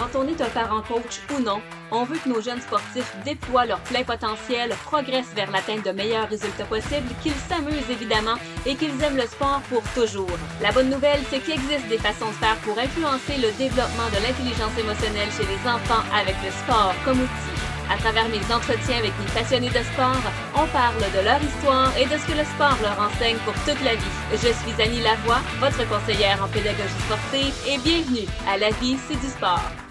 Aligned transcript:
Quand 0.00 0.18
on 0.18 0.26
est 0.26 0.40
un 0.40 0.48
parent 0.48 0.80
coach 0.80 1.20
ou 1.36 1.42
non, 1.42 1.60
on 1.90 2.04
veut 2.04 2.16
que 2.16 2.30
nos 2.30 2.40
jeunes 2.40 2.62
sportifs 2.62 3.14
déploient 3.22 3.66
leur 3.66 3.80
plein 3.80 4.02
potentiel, 4.02 4.70
progressent 4.86 5.34
vers 5.36 5.50
l'atteinte 5.50 5.84
de 5.84 5.90
meilleurs 5.90 6.26
résultats 6.26 6.64
possibles, 6.64 7.12
qu'ils 7.22 7.36
s'amusent 7.50 7.90
évidemment 7.90 8.36
et 8.64 8.76
qu'ils 8.76 8.96
aiment 9.02 9.18
le 9.18 9.26
sport 9.26 9.60
pour 9.68 9.82
toujours. 9.92 10.38
La 10.62 10.72
bonne 10.72 10.88
nouvelle, 10.88 11.20
c'est 11.28 11.40
qu'il 11.40 11.52
existe 11.52 11.86
des 11.88 11.98
façons 11.98 12.28
de 12.28 12.40
faire 12.40 12.56
pour 12.64 12.78
influencer 12.78 13.36
le 13.36 13.52
développement 13.58 14.08
de 14.08 14.24
l'intelligence 14.24 14.72
émotionnelle 14.80 15.28
chez 15.36 15.44
les 15.44 15.68
enfants 15.68 16.04
avec 16.16 16.36
le 16.42 16.50
sport 16.64 16.94
comme 17.04 17.20
outil. 17.20 17.60
À 17.92 17.98
travers 17.98 18.28
mes 18.30 18.40
entretiens 18.54 19.04
avec 19.04 19.12
les 19.20 19.32
passionnés 19.38 19.68
de 19.68 19.84
sport, 19.92 20.24
on 20.56 20.66
parle 20.68 21.04
de 21.12 21.24
leur 21.26 21.42
histoire 21.42 21.92
et 21.98 22.06
de 22.06 22.16
ce 22.16 22.24
que 22.24 22.38
le 22.38 22.44
sport 22.56 22.78
leur 22.80 22.96
enseigne 22.98 23.36
pour 23.44 23.52
toute 23.68 23.84
la 23.84 23.96
vie. 23.96 24.16
Je 24.32 24.48
suis 24.48 24.80
Annie 24.80 25.02
Lavoie, 25.02 25.44
votre 25.60 25.86
conseillère 25.90 26.42
en 26.42 26.48
pédagogie 26.48 27.04
sportive 27.04 27.52
et 27.68 27.76
bienvenue 27.84 28.28
à 28.48 28.56
La 28.56 28.70
vie, 28.80 28.96
c'est 29.06 29.20
du 29.20 29.26
sport. 29.26 29.89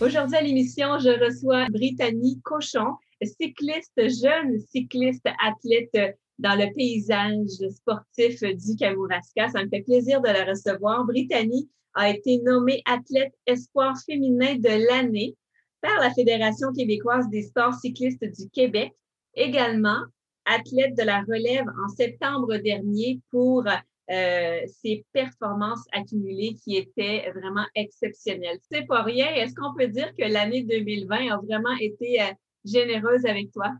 Aujourd'hui 0.00 0.36
à 0.36 0.42
l'émission, 0.42 1.00
je 1.00 1.10
reçois 1.24 1.66
Brittany 1.70 2.40
Cochon, 2.44 2.94
cycliste, 3.20 4.00
jeune 4.22 4.60
cycliste 4.60 5.26
athlète 5.44 6.16
dans 6.38 6.54
le 6.54 6.72
paysage 6.72 7.68
sportif 7.74 8.40
du 8.40 8.76
Kamouraska. 8.76 9.48
Ça 9.48 9.64
me 9.64 9.68
fait 9.68 9.82
plaisir 9.82 10.20
de 10.20 10.28
la 10.28 10.44
recevoir. 10.44 11.04
Brittany 11.04 11.68
a 11.94 12.10
été 12.10 12.38
nommée 12.42 12.80
athlète 12.86 13.34
espoir 13.46 13.96
féminin 14.06 14.54
de 14.54 14.86
l'année 14.88 15.34
par 15.80 15.98
la 16.00 16.14
Fédération 16.14 16.72
québécoise 16.72 17.28
des 17.28 17.42
sports 17.42 17.74
cyclistes 17.74 18.22
du 18.22 18.48
Québec. 18.50 18.92
Également, 19.34 19.98
athlète 20.44 20.96
de 20.96 21.02
la 21.02 21.22
relève 21.22 21.66
en 21.84 21.88
septembre 21.88 22.56
dernier 22.58 23.20
pour 23.32 23.64
euh, 24.10 24.60
ses 24.66 25.04
performances 25.12 25.84
accumulées 25.92 26.54
qui 26.64 26.76
étaient 26.76 27.30
vraiment 27.34 27.66
exceptionnelles. 27.74 28.58
C'est 28.70 28.86
pas 28.86 29.02
rien. 29.02 29.26
Est-ce 29.26 29.54
qu'on 29.54 29.74
peut 29.74 29.88
dire 29.88 30.14
que 30.16 30.24
l'année 30.24 30.62
2020 30.62 31.30
a 31.30 31.36
vraiment 31.36 31.76
été 31.78 32.22
euh, 32.22 32.32
généreuse 32.64 33.26
avec 33.26 33.52
toi? 33.52 33.72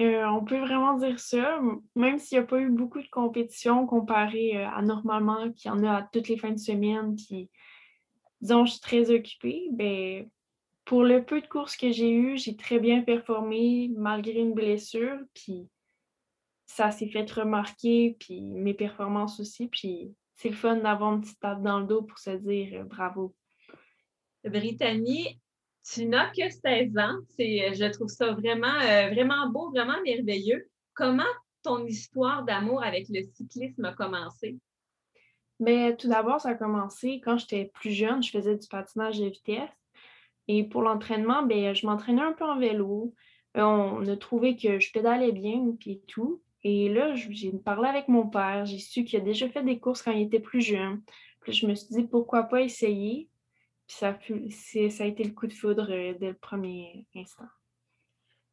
Euh, 0.00 0.24
on 0.26 0.44
peut 0.44 0.60
vraiment 0.60 0.96
dire 0.96 1.18
ça, 1.18 1.60
même 1.96 2.18
s'il 2.18 2.38
n'y 2.38 2.44
a 2.44 2.46
pas 2.46 2.60
eu 2.60 2.70
beaucoup 2.70 3.02
de 3.02 3.08
compétitions 3.10 3.86
comparé 3.86 4.56
à 4.64 4.80
normalement 4.80 5.50
qu'il 5.52 5.70
y 5.70 5.74
en 5.74 5.84
a 5.84 5.96
à 5.96 6.02
toutes 6.02 6.28
les 6.28 6.38
fins 6.38 6.52
de 6.52 6.58
semaine, 6.58 7.14
puis 7.16 7.50
disons, 8.40 8.64
je 8.64 8.72
suis 8.72 8.80
très 8.80 9.10
occupée, 9.10 9.68
ben, 9.72 10.28
pour 10.84 11.02
le 11.02 11.24
peu 11.24 11.40
de 11.40 11.46
courses 11.46 11.76
que 11.76 11.90
j'ai 11.90 12.10
eues, 12.10 12.38
j'ai 12.38 12.56
très 12.56 12.78
bien 12.78 13.02
performé 13.02 13.90
malgré 13.96 14.40
une 14.40 14.54
blessure, 14.54 15.18
puis 15.34 15.68
ça 16.74 16.90
s'est 16.90 17.08
fait 17.08 17.30
remarquer, 17.30 18.16
puis 18.18 18.40
mes 18.40 18.72
performances 18.72 19.38
aussi. 19.40 19.68
Puis 19.68 20.14
c'est 20.34 20.48
le 20.48 20.54
fun 20.54 20.76
d'avoir 20.76 21.14
une 21.14 21.20
petite 21.20 21.40
tape 21.40 21.62
dans 21.62 21.80
le 21.80 21.86
dos 21.86 22.02
pour 22.02 22.18
se 22.18 22.30
dire 22.30 22.80
euh, 22.80 22.84
bravo. 22.84 23.34
Brittany, 24.44 25.38
tu 25.84 26.06
n'as 26.06 26.30
que 26.30 26.48
16 26.48 26.96
ans. 26.96 27.18
C'est, 27.36 27.74
je 27.74 27.90
trouve 27.92 28.08
ça 28.08 28.32
vraiment, 28.32 28.74
euh, 28.82 29.10
vraiment 29.10 29.48
beau, 29.50 29.70
vraiment 29.70 30.00
merveilleux. 30.02 30.68
Comment 30.94 31.22
ton 31.62 31.84
histoire 31.84 32.42
d'amour 32.44 32.82
avec 32.82 33.06
le 33.10 33.22
cyclisme 33.22 33.84
a 33.84 33.92
commencé? 33.92 34.58
Mais 35.60 35.94
tout 35.96 36.08
d'abord, 36.08 36.40
ça 36.40 36.50
a 36.50 36.54
commencé 36.54 37.20
quand 37.22 37.36
j'étais 37.36 37.70
plus 37.74 37.92
jeune. 37.92 38.22
Je 38.22 38.30
faisais 38.30 38.56
du 38.56 38.66
patinage 38.66 39.20
de 39.20 39.26
vitesse. 39.26 39.70
Et 40.48 40.64
pour 40.64 40.82
l'entraînement, 40.82 41.42
ben, 41.42 41.74
je 41.74 41.86
m'entraînais 41.86 42.22
un 42.22 42.32
peu 42.32 42.44
en 42.44 42.58
vélo. 42.58 43.14
Euh, 43.58 43.62
on 43.62 44.06
a 44.08 44.16
trouvé 44.16 44.56
que 44.56 44.80
je 44.80 44.90
pédalais 44.90 45.32
bien, 45.32 45.76
puis 45.78 46.02
tout. 46.08 46.42
Et 46.64 46.88
là, 46.88 47.14
j'ai 47.14 47.52
parlé 47.52 47.88
avec 47.88 48.08
mon 48.08 48.28
père. 48.28 48.64
J'ai 48.66 48.78
su 48.78 49.04
qu'il 49.04 49.20
a 49.20 49.22
déjà 49.22 49.48
fait 49.48 49.62
des 49.62 49.78
courses 49.78 50.02
quand 50.02 50.12
il 50.12 50.22
était 50.22 50.40
plus 50.40 50.60
jeune. 50.60 51.02
Puis 51.40 51.52
je 51.52 51.66
me 51.66 51.74
suis 51.74 51.94
dit, 51.94 52.04
pourquoi 52.04 52.44
pas 52.44 52.62
essayer? 52.62 53.28
Puis 53.86 53.96
ça, 53.96 54.16
ça 54.90 55.04
a 55.04 55.06
été 55.06 55.24
le 55.24 55.32
coup 55.32 55.46
de 55.46 55.52
foudre 55.52 55.90
euh, 55.90 56.14
dès 56.18 56.28
le 56.28 56.38
premier 56.38 57.06
instant. 57.16 57.48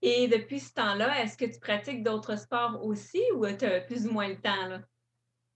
Et 0.02 0.28
depuis 0.28 0.60
ce 0.60 0.74
temps-là, 0.74 1.24
est-ce 1.24 1.38
que 1.38 1.46
tu 1.46 1.60
pratiques 1.60 2.04
d'autres 2.04 2.38
sports 2.38 2.84
aussi 2.84 3.22
ou 3.36 3.46
tu 3.46 3.66
as 3.66 3.82
plus 3.82 4.08
ou 4.08 4.12
moins 4.12 4.30
le 4.30 4.40
temps? 4.40 4.66
Là? 4.68 4.82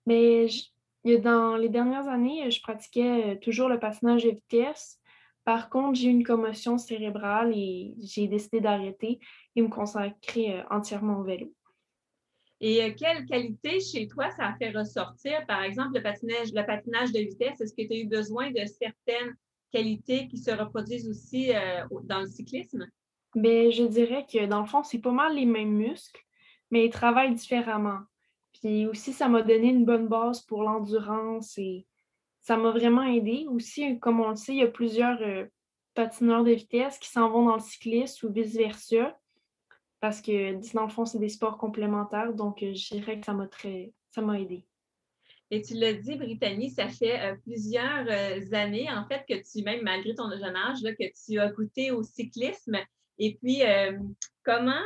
Mais 0.05 0.47
dans 1.05 1.55
les 1.55 1.69
dernières 1.69 2.07
années, 2.07 2.49
je 2.51 2.61
pratiquais 2.61 3.33
euh, 3.33 3.35
toujours 3.35 3.69
le 3.69 3.79
patinage 3.79 4.23
de 4.25 4.31
vitesse. 4.31 4.99
Par 5.45 5.69
contre, 5.69 5.99
j'ai 5.99 6.07
eu 6.07 6.11
une 6.11 6.23
commotion 6.23 6.77
cérébrale 6.77 7.51
et 7.55 7.93
j'ai 7.99 8.27
décidé 8.27 8.61
d'arrêter 8.61 9.19
et 9.55 9.61
me 9.61 9.69
consacrer 9.69 10.59
euh, 10.59 10.63
entièrement 10.69 11.19
au 11.19 11.23
vélo. 11.23 11.53
Et 12.61 12.83
euh, 12.83 12.91
quelle 12.97 13.25
qualité 13.25 13.79
chez 13.79 14.07
toi 14.07 14.29
ça 14.31 14.47
a 14.47 14.55
fait 14.55 14.71
ressortir, 14.71 15.45
par 15.47 15.63
exemple, 15.63 15.95
le 15.95 16.03
patinage, 16.03 16.53
le 16.53 16.65
patinage 16.65 17.11
de 17.11 17.19
vitesse? 17.19 17.59
Est-ce 17.59 17.73
que 17.73 17.87
tu 17.87 17.93
as 17.93 17.99
eu 17.99 18.07
besoin 18.07 18.51
de 18.51 18.65
certaines 18.65 19.35
qualités 19.71 20.27
qui 20.27 20.37
se 20.37 20.51
reproduisent 20.51 21.09
aussi 21.09 21.53
euh, 21.53 21.83
dans 22.03 22.21
le 22.21 22.27
cyclisme? 22.27 22.87
Bien, 23.35 23.71
je 23.71 23.83
dirais 23.83 24.25
que 24.31 24.45
dans 24.45 24.61
le 24.61 24.67
fond, 24.67 24.83
c'est 24.83 24.99
pas 24.99 25.11
mal 25.11 25.35
les 25.35 25.45
mêmes 25.45 25.73
muscles, 25.73 26.21
mais 26.71 26.85
ils 26.85 26.91
travaillent 26.91 27.33
différemment. 27.33 28.01
Puis 28.53 28.85
aussi, 28.85 29.11
ça 29.11 29.27
m'a 29.27 29.41
donné 29.41 29.69
une 29.69 29.85
bonne 29.85 30.07
base 30.07 30.41
pour 30.41 30.63
l'endurance 30.63 31.57
et 31.57 31.85
ça 32.39 32.55
m'a 32.57 32.71
vraiment 32.71 33.03
aidé. 33.03 33.45
Aussi, 33.49 33.99
comme 33.99 34.19
on 34.19 34.29
le 34.29 34.35
sait, 34.35 34.53
il 34.53 34.59
y 34.59 34.63
a 34.63 34.67
plusieurs 34.67 35.19
euh, 35.21 35.45
patineurs 35.95 36.43
de 36.43 36.51
vitesse 36.51 36.99
qui 36.99 37.09
s'en 37.09 37.29
vont 37.29 37.45
dans 37.45 37.55
le 37.55 37.61
cyclisme 37.61 38.27
ou 38.27 38.31
vice-versa 38.31 39.17
parce 40.03 40.21
que 40.21 40.73
dans 40.75 40.83
le 40.83 40.89
fond, 40.89 41.05
c'est 41.05 41.17
des 41.17 41.29
sports 41.29 41.57
complémentaires, 41.57 42.33
donc 42.33 42.61
euh, 42.61 42.73
je 42.73 42.95
dirais 42.95 43.21
que 43.21 43.25
ça 43.25 43.31
m'a 43.31 43.47
très 43.47 43.93
ça 44.11 44.21
m'a 44.21 44.37
aidé. 44.37 44.65
Et 45.49 45.61
tu 45.61 45.75
l'as 45.75 45.93
dit, 45.93 46.17
Brittany, 46.17 46.69
ça 46.71 46.89
fait 46.89 47.21
euh, 47.21 47.35
plusieurs 47.45 48.05
euh, 48.09 48.41
années, 48.51 48.89
en 48.91 49.07
fait, 49.07 49.23
que 49.25 49.35
tu, 49.35 49.63
même 49.63 49.81
malgré 49.81 50.13
ton 50.13 50.29
jeune 50.29 50.57
âge, 50.57 50.81
que 50.81 51.05
tu 51.25 51.39
as 51.39 51.49
goûté 51.53 51.91
au 51.91 52.03
cyclisme. 52.03 52.75
Et 53.17 53.35
puis, 53.35 53.61
comment, 54.43 54.83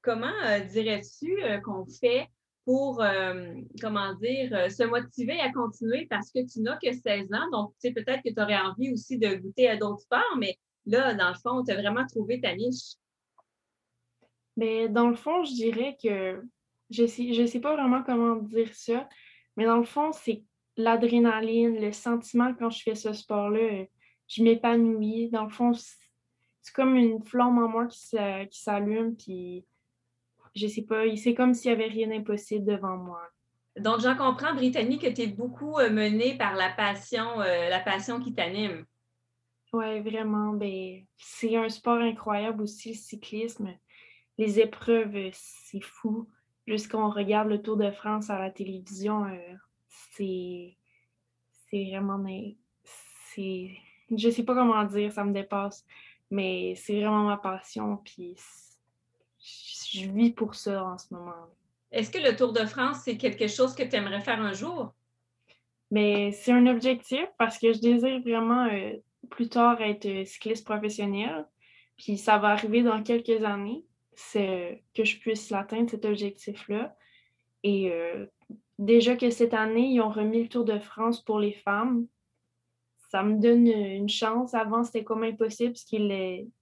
comment 0.00 0.32
dirais-tu 0.70 1.36
qu'on 1.62 1.84
fait 1.84 2.28
pour, 2.64 3.04
comment 3.82 4.14
dire, 4.14 4.70
se 4.70 4.84
motiver 4.84 5.38
à 5.40 5.52
continuer? 5.52 6.06
Parce 6.08 6.30
que 6.30 6.46
tu 6.50 6.60
n'as 6.60 6.78
que 6.78 6.92
16 6.92 7.30
ans. 7.34 7.50
Donc, 7.52 7.72
tu 7.72 7.88
sais, 7.88 7.92
peut-être 7.92 8.22
que 8.22 8.32
tu 8.32 8.40
aurais 8.40 8.58
envie 8.58 8.90
aussi 8.90 9.18
de 9.18 9.34
goûter 9.34 9.68
à 9.68 9.76
d'autres 9.76 10.00
sports, 10.00 10.36
mais 10.38 10.56
là, 10.86 11.12
dans 11.12 11.28
le 11.28 11.34
fond, 11.34 11.62
tu 11.62 11.72
as 11.72 11.76
vraiment 11.76 12.06
trouvé 12.06 12.40
ta 12.40 12.54
niche. 12.54 12.94
Mais 14.56 14.88
dans 14.88 15.08
le 15.08 15.16
fond, 15.16 15.44
je 15.44 15.52
dirais 15.52 15.96
que 16.02 16.42
je 16.90 17.02
ne 17.02 17.06
sais, 17.06 17.32
je 17.32 17.46
sais 17.46 17.60
pas 17.60 17.74
vraiment 17.74 18.02
comment 18.02 18.36
dire 18.36 18.74
ça, 18.74 19.08
mais 19.56 19.64
dans 19.64 19.78
le 19.78 19.84
fond, 19.84 20.12
c'est 20.12 20.44
l'adrénaline, 20.76 21.80
le 21.80 21.92
sentiment 21.92 22.54
quand 22.54 22.70
je 22.70 22.82
fais 22.82 22.94
ce 22.94 23.12
sport-là, 23.12 23.86
je 24.28 24.42
m'épanouis. 24.42 25.30
Dans 25.30 25.44
le 25.44 25.50
fond, 25.50 25.72
c'est 25.72 26.74
comme 26.74 26.96
une 26.96 27.24
flamme 27.24 27.58
en 27.58 27.68
moi 27.68 27.86
qui 27.86 28.60
s'allume, 28.60 29.16
puis 29.16 29.64
je 30.54 30.66
sais 30.66 30.82
pas, 30.82 31.04
c'est 31.16 31.34
comme 31.34 31.54
s'il 31.54 31.70
n'y 31.70 31.82
avait 31.82 31.92
rien 31.92 32.08
d'impossible 32.08 32.64
devant 32.64 32.96
moi. 32.96 33.22
Donc, 33.76 34.00
j'en 34.00 34.16
comprends, 34.16 34.54
Brittany, 34.54 34.98
que 34.98 35.08
tu 35.08 35.22
es 35.22 35.26
beaucoup 35.26 35.78
euh, 35.78 35.90
menée 35.90 36.38
par 36.38 36.54
la 36.54 36.70
passion, 36.70 37.42
euh, 37.42 37.68
la 37.68 37.80
passion 37.80 38.20
qui 38.20 38.34
t'anime. 38.34 38.86
Oui, 39.74 40.00
vraiment. 40.00 40.54
Ben, 40.54 41.04
c'est 41.18 41.56
un 41.56 41.68
sport 41.68 41.98
incroyable 41.98 42.62
aussi, 42.62 42.90
le 42.90 42.94
cyclisme 42.94 43.74
les 44.38 44.60
épreuves, 44.60 45.16
euh, 45.16 45.30
c'est 45.32 45.82
fou. 45.82 46.28
Jusqu'on 46.66 47.10
regarde 47.10 47.48
le 47.48 47.62
Tour 47.62 47.76
de 47.76 47.90
France 47.90 48.28
à 48.28 48.38
la 48.38 48.50
télévision, 48.50 49.24
euh, 49.24 49.54
c'est 49.88 50.76
c'est 51.70 51.84
vraiment 51.90 52.22
c'est 52.82 53.70
je 54.10 54.30
sais 54.30 54.44
pas 54.44 54.54
comment 54.54 54.84
dire, 54.84 55.12
ça 55.12 55.24
me 55.24 55.32
dépasse, 55.32 55.84
mais 56.30 56.74
c'est 56.76 57.00
vraiment 57.00 57.24
ma 57.24 57.36
passion 57.36 57.98
puis 57.98 58.36
je 59.92 60.10
vis 60.10 60.32
pour 60.32 60.54
ça 60.54 60.84
en 60.84 60.98
ce 60.98 61.12
moment. 61.14 61.32
Est-ce 61.92 62.10
que 62.10 62.18
le 62.18 62.36
Tour 62.36 62.52
de 62.52 62.66
France 62.66 63.02
c'est 63.04 63.16
quelque 63.16 63.46
chose 63.46 63.74
que 63.74 63.84
tu 63.84 63.94
aimerais 63.96 64.20
faire 64.20 64.40
un 64.40 64.52
jour? 64.52 64.92
Mais 65.92 66.32
c'est 66.32 66.52
un 66.52 66.66
objectif 66.66 67.26
parce 67.38 67.58
que 67.58 67.72
je 67.72 67.78
désire 67.78 68.20
vraiment 68.20 68.66
euh, 68.66 68.94
plus 69.30 69.48
tard 69.48 69.80
être 69.80 70.26
cycliste 70.26 70.64
professionnel. 70.64 71.46
Puis 71.96 72.18
ça 72.18 72.38
va 72.38 72.48
arriver 72.48 72.82
dans 72.82 73.02
quelques 73.02 73.44
années 73.44 73.85
que 74.94 75.04
je 75.04 75.18
puisse 75.18 75.50
l'atteindre, 75.50 75.90
cet 75.90 76.04
objectif-là. 76.04 76.96
Et 77.62 77.90
euh, 77.92 78.26
déjà 78.78 79.16
que 79.16 79.30
cette 79.30 79.54
année, 79.54 79.88
ils 79.88 80.00
ont 80.00 80.10
remis 80.10 80.42
le 80.42 80.48
Tour 80.48 80.64
de 80.64 80.78
France 80.78 81.22
pour 81.22 81.38
les 81.38 81.52
femmes. 81.52 82.06
Ça 83.10 83.22
me 83.22 83.40
donne 83.40 83.66
une 83.66 84.08
chance. 84.08 84.54
Avant, 84.54 84.84
c'était 84.84 85.04
comme 85.04 85.22
impossible 85.22 85.72
parce 85.72 85.84
qu'il 85.84 86.08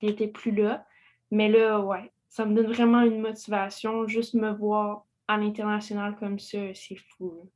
n'était 0.02 0.28
plus 0.28 0.52
là. 0.52 0.86
Mais 1.30 1.48
là, 1.48 1.80
ouais, 1.80 2.12
ça 2.28 2.44
me 2.44 2.54
donne 2.54 2.72
vraiment 2.72 3.02
une 3.02 3.20
motivation. 3.20 4.06
Juste 4.06 4.34
me 4.34 4.52
voir 4.52 5.06
à 5.26 5.36
l'international 5.36 6.16
comme 6.16 6.38
ça, 6.38 6.58
c'est 6.74 6.96
fou. 6.96 7.50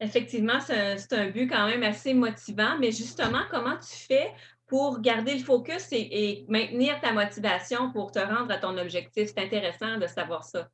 Effectivement, 0.00 0.58
c'est 0.60 1.12
un 1.12 1.30
but 1.30 1.46
quand 1.46 1.66
même 1.66 1.84
assez 1.84 2.12
motivant. 2.12 2.76
Mais 2.78 2.90
justement, 2.90 3.42
comment 3.50 3.76
tu 3.78 3.94
fais 4.06 4.32
pour 4.72 5.02
garder 5.02 5.34
le 5.34 5.44
focus 5.44 5.88
et, 5.92 6.46
maintenir 6.48 6.98
ta 7.02 7.12
motivation 7.12 7.92
pour 7.92 8.10
te 8.10 8.18
rendre 8.18 8.50
à 8.50 8.56
ton 8.56 8.78
objectif. 8.78 9.28
C'est 9.28 9.44
intéressant 9.44 9.98
de 9.98 10.06
savoir 10.06 10.44
ça. 10.44 10.70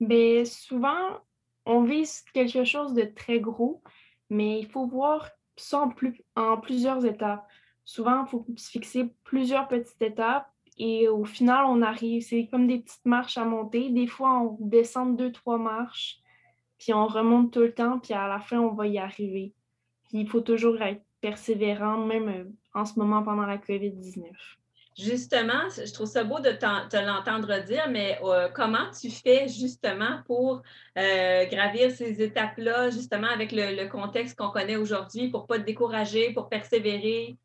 Bien, 0.00 0.46
souvent, 0.46 1.20
on 1.66 1.82
vise 1.82 2.24
quelque 2.32 2.64
chose 2.64 2.94
de 2.94 3.02
très 3.02 3.40
gros, 3.40 3.82
mais 4.30 4.60
il 4.60 4.66
faut 4.66 4.86
voir 4.86 5.28
ça 5.56 5.80
en, 5.80 5.90
plus, 5.90 6.22
en 6.36 6.56
plusieurs 6.56 7.04
étapes. 7.04 7.46
Souvent, 7.84 8.24
il 8.24 8.30
faut 8.30 8.46
se 8.56 8.70
fixer 8.70 9.12
plusieurs 9.24 9.68
petites 9.68 10.00
étapes 10.00 10.50
et 10.78 11.08
au 11.08 11.26
final, 11.26 11.66
on 11.66 11.82
arrive, 11.82 12.22
c'est 12.22 12.48
comme 12.50 12.66
des 12.66 12.78
petites 12.78 13.04
marches 13.04 13.36
à 13.36 13.44
monter. 13.44 13.90
Des 13.90 14.06
fois, 14.06 14.40
on 14.40 14.56
descend 14.58 15.18
deux, 15.18 15.32
trois 15.32 15.58
marches, 15.58 16.16
puis 16.78 16.94
on 16.94 17.06
remonte 17.06 17.52
tout 17.52 17.60
le 17.60 17.74
temps, 17.74 17.98
puis 17.98 18.14
à 18.14 18.26
la 18.26 18.40
fin, 18.40 18.58
on 18.58 18.72
va 18.72 18.86
y 18.86 18.96
arriver. 18.96 19.52
Puis 20.08 20.20
il 20.20 20.28
faut 20.30 20.40
toujours 20.40 20.80
être 20.80 21.04
persévérant, 21.20 21.98
même 21.98 22.28
euh, 22.30 22.44
en 22.74 22.84
ce 22.84 22.98
moment 22.98 23.22
pendant 23.22 23.46
la 23.46 23.58
COVID-19. 23.58 24.24
Justement, 24.96 25.68
je 25.76 25.92
trouve 25.92 26.06
ça 26.06 26.22
beau 26.22 26.38
de 26.38 26.50
te 26.50 27.04
l'entendre 27.04 27.64
dire, 27.64 27.88
mais 27.90 28.16
euh, 28.22 28.48
comment 28.48 28.90
tu 28.90 29.10
fais 29.10 29.48
justement 29.48 30.22
pour 30.26 30.62
euh, 30.96 31.46
gravir 31.46 31.90
ces 31.90 32.22
étapes-là, 32.22 32.90
justement 32.90 33.26
avec 33.26 33.50
le, 33.50 33.88
contexte 33.88 34.38
qu'on 34.38 34.50
connaît 34.50 34.76
aujourd'hui, 34.76 35.30
pour 35.30 35.42
ne 35.42 35.46
pas 35.46 35.58
te 35.58 35.64
décourager, 35.64 36.32
pour 36.32 36.48
persévérer? 36.48 37.36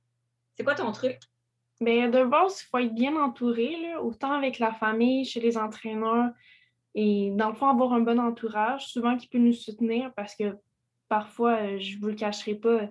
C'est 0.56 0.64
quoi 0.64 0.76
ton 0.76 0.92
truc? 0.92 1.18
Bien, 1.81 2.10
de 2.10 2.24
base, 2.24 2.62
il 2.62 2.66
faut 2.70 2.78
être 2.78 2.94
bien 2.94 3.16
entouré, 3.16 3.96
autant 3.96 4.34
avec 4.34 4.60
la 4.60 4.72
famille, 4.72 5.26
chez 5.26 5.40
les 5.40 5.58
entraîneurs, 5.58 6.30
et 6.94 7.31
dans 7.31 7.50
le 7.50 7.56
fond, 7.56 7.68
avoir 7.68 7.94
un 7.94 8.02
bon 8.02 8.20
entourage, 8.20 8.88
souvent 8.88 9.18
qui 9.18 9.28
peut 9.28 9.38
nous 9.38 9.54
soutenir 9.54 10.12
parce 10.16 10.36
que 10.36 10.58
parfois, 11.08 11.54
euh, 11.62 11.80
je 11.80 11.96
ne 11.96 12.02
vous 12.02 12.08
le 12.08 12.16
cacherai 12.16 12.56
pas, 12.56 12.90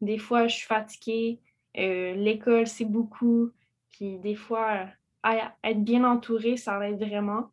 des 0.00 0.18
fois, 0.18 0.48
je 0.48 0.56
suis 0.56 0.66
fatiguée, 0.66 1.38
l'école, 1.74 2.66
c'est 2.66 2.84
beaucoup. 2.84 3.50
Puis 3.90 4.18
des 4.18 4.34
fois, 4.34 4.86
être 5.24 5.84
bien 5.84 6.04
entouré, 6.04 6.56
ça 6.56 6.86
aide 6.88 6.98
vraiment. 6.98 7.50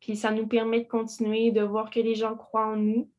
Puis 0.00 0.16
ça 0.16 0.30
nous 0.30 0.46
permet 0.46 0.80
de 0.80 0.88
continuer, 0.88 1.50
de 1.50 1.62
voir 1.62 1.90
que 1.90 2.00
les 2.00 2.14
gens 2.14 2.34
croient 2.34 2.66
en 2.66 2.76
nous. 2.76 3.10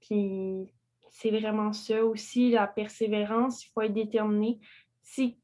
Puis 0.00 0.72
c'est 1.10 1.30
vraiment 1.30 1.72
ça 1.72 2.04
aussi, 2.04 2.50
la 2.50 2.66
persévérance, 2.66 3.64
il 3.64 3.68
faut 3.68 3.82
être 3.82 3.92
déterminé. 3.92 4.58
Si 5.02 5.36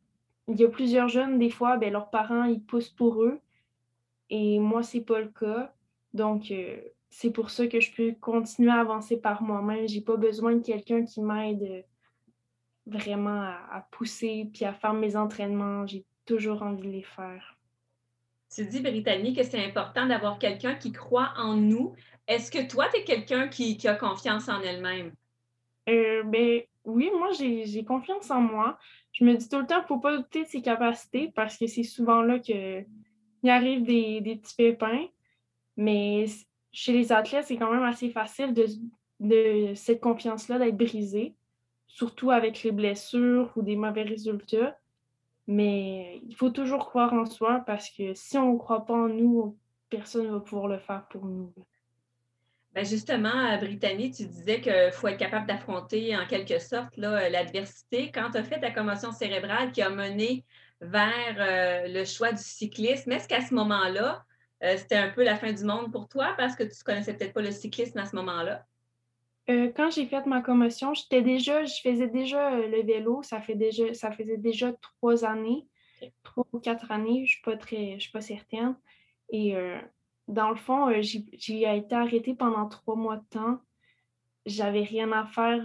il 0.49 0.57
y 0.57 0.65
a 0.65 0.69
plusieurs 0.69 1.09
jeunes, 1.09 1.39
des 1.39 1.51
fois, 1.51 1.77
ben, 1.77 1.93
leurs 1.93 2.11
parents, 2.11 2.45
ils 2.45 2.63
poussent 2.63 2.91
pour 2.91 3.23
eux. 3.23 3.41
Et 4.31 4.59
moi, 4.59 4.83
c'est 4.83 5.01
pas 5.01 5.21
le 5.21 5.29
cas. 5.29 5.75
Donc, 6.13 6.51
euh, 6.51 6.77
c'est 7.09 7.31
pour 7.31 7.51
ça 7.51 7.67
que 7.67 7.81
je 7.81 7.95
peux 7.95 8.13
continuer 8.21 8.71
à 8.71 8.81
avancer 8.81 9.17
par 9.17 9.43
moi-même. 9.43 9.89
J'ai 9.89 10.01
pas 10.01 10.17
besoin 10.17 10.57
de 10.57 10.63
quelqu'un 10.63 11.05
qui 11.05 11.23
m'aide 11.23 11.85
vraiment 12.87 13.43
à, 13.43 13.59
à, 13.73 13.81
pousser 13.91 14.49
puis 14.53 14.65
à 14.65 14.73
faire 14.73 14.95
mes 14.95 15.17
entraînements. 15.17 15.87
J'ai 15.87 16.05
toujours 16.27 16.63
envie 16.63 16.83
de 16.83 16.93
les 16.93 17.03
faire. 17.03 17.57
Tu 18.55 18.65
dis, 18.67 18.81
Brittany, 18.81 19.35
que 19.35 19.43
c'est 19.43 19.65
important 19.65 20.07
d'avoir 20.07 20.39
quelqu'un 20.39 20.77
qui 20.77 20.93
croit 20.93 21.33
en 21.37 21.55
nous. 21.55 21.95
Est-ce 22.29 22.51
que 22.51 22.69
toi, 22.69 22.87
tu 22.89 23.01
es 23.01 23.05
quelqu'un 23.05 23.49
qui, 23.49 23.77
a 23.89 23.95
confiance 23.95 24.49
en 24.49 24.61
elle-même? 24.61 25.13
Euh, 25.89 26.23
ben, 26.23 26.63
oui, 26.85 27.11
moi, 27.19 27.31
j'ai 27.33 27.85
confiance 27.85 28.31
en 28.31 28.41
moi. 28.41 28.79
Je 29.13 29.25
me 29.25 29.35
dis 29.35 29.49
tout 29.49 29.59
le 29.59 29.67
temps, 29.67 29.79
il 29.79 29.83
ne 29.83 29.87
faut 29.87 29.99
pas 29.99 30.17
douter 30.17 30.45
de 30.45 30.49
ses 30.49 30.63
capacités 30.63 31.33
parce 31.35 31.57
que 31.57 31.67
c'est 31.67 31.83
souvent 31.83 32.23
là 32.23 32.39
qu'il 32.39 32.87
arrive 33.45 33.83
des, 33.83 34.21
des, 34.21 34.37
petits 34.37 34.55
pépins. 34.55 35.07
Mais 35.77 36.27
chez 36.73 36.93
les 36.93 37.13
athlètes, 37.13 37.47
c'est 37.47 37.57
quand 37.57 37.73
même 37.73 37.83
assez 37.83 38.11
facile 38.11 38.55
de, 38.55 38.67
de 39.21 39.75
cette 39.75 40.01
confiance-là 40.01 40.59
d'être 40.59 40.77
brisée, 40.77 41.35
surtout 41.95 42.33
avec 42.33 42.65
les 42.65 42.73
blessures 42.73 43.53
ou 43.55 43.63
des 43.63 43.77
mauvais 43.77 44.03
résultats. 44.03 44.77
Mais 45.47 46.21
il 46.29 46.35
faut 46.35 46.51
toujours 46.51 46.87
croire 46.87 47.13
en 47.13 47.25
soi 47.25 47.63
parce 47.67 47.89
que 47.91 48.15
si 48.15 48.37
on 48.37 48.55
ne 48.55 48.59
croit 48.59 48.85
pas 48.85 48.95
en 48.95 49.09
nous, 49.09 49.57
personne 49.91 50.27
ne 50.27 50.33
va 50.33 50.41
pouvoir 50.41 50.67
le 50.67 50.79
faire 50.79 51.07
pour 51.09 51.25
nous. 51.25 51.53
Ben 52.73 52.85
justement, 52.85 53.29
à 53.29 53.57
Brittany, 53.59 54.11
tu 54.11 54.25
disais 54.27 54.61
qu'il 54.61 54.91
faut 54.93 55.07
être 55.07 55.19
capable 55.19 55.47
d'affronter 55.47 56.17
en 56.17 56.27
quelque 56.27 56.59
sorte 56.59 56.97
l'adversité. 56.97 58.11
Quand 58.11 58.33
tu 58.33 58.39
as 58.39 58.43
fait 58.43 58.59
ta 58.59 58.73
commotion 58.73 59.13
cérébrale 59.13 59.71
qui 59.71 59.81
a 59.81 59.91
mené 59.91 60.45
vers 60.81 61.37
euh, 61.39 61.87
le 61.87 62.05
choix 62.05 62.33
du 62.33 62.43
cyclisme, 62.43 63.13
est-ce 63.13 63.29
qu'à 63.29 63.43
ce, 63.43 63.55
moment-là, 63.55 64.25
euh, 64.65 64.77
c'était 64.77 64.97
un 64.97 65.11
peu 65.11 65.23
la 65.23 65.37
fin 65.37 65.53
du 65.53 65.63
monde 65.63 65.93
pour 65.93 66.09
toi? 66.09 66.35
Parce 66.37 66.57
que 66.57 66.65
tu 66.65 66.71
ne 66.71 66.85
connaissais 66.85 67.15
peut-être 67.15 67.35
pas 67.35 67.43
le 67.43 67.53
cyclisme 67.53 67.99
à 67.99 68.07
ce 68.07 68.17
moment-là? 68.17 68.67
Euh, 69.51 69.71
quand 69.77 69.91
j'ai 69.91 70.07
fait 70.07 70.25
ma 70.27 70.41
commotion, 70.41 70.95
j'étais 70.95 71.23
déjà, 71.23 71.65
je 71.65 71.81
faisais 71.83 72.09
déjà 72.09 72.55
euh, 72.55 72.69
le 72.69 72.83
vélo. 72.83 73.23
Ça, 73.23 73.41
fait 73.41 73.55
déjà, 73.55 73.93
ça 73.93 74.11
faisait 74.11 74.39
déjà 74.39 74.73
trois 74.73 75.25
années, 75.25 75.67
trois 76.23 76.47
ou 76.53 76.61
quatre 76.61 76.91
années, 76.91 77.27
je 77.27 77.39
ne 77.47 77.57
suis, 77.59 78.01
suis, 78.01 78.13
pas 78.13 78.23
certaine. 78.23 78.77
Et 79.31 79.55
euh, 79.55 79.79
dans 80.29 80.49
le 80.49 80.57
fond, 80.57 80.91
j'ai 81.03 81.77
été 81.77 81.95
arrêtée 81.95 82.35
pendant 82.35 82.69
trois 82.69 82.97
mois 82.97 83.17
de 83.19 83.25
temps. 83.31 83.59
J'avais 84.47 84.83
rien 84.83 85.13
à 85.13 85.27
faire. 85.27 85.63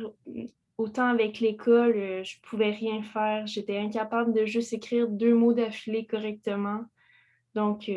Autant 0.78 1.08
avec 1.08 1.42
l'école, 1.42 2.24
je 2.24 2.40
pouvais 2.42 2.72
rien 2.72 3.04
faire. 3.04 3.46
J'étais 3.48 3.78
incapable 3.78 4.34
de 4.34 4.46
juste 4.46 4.72
écrire 4.72 5.10
deux 5.10 5.34
mots 5.34 5.52
d'affilée 5.52 6.06
correctement. 6.06 6.86
Donc, 7.54 7.92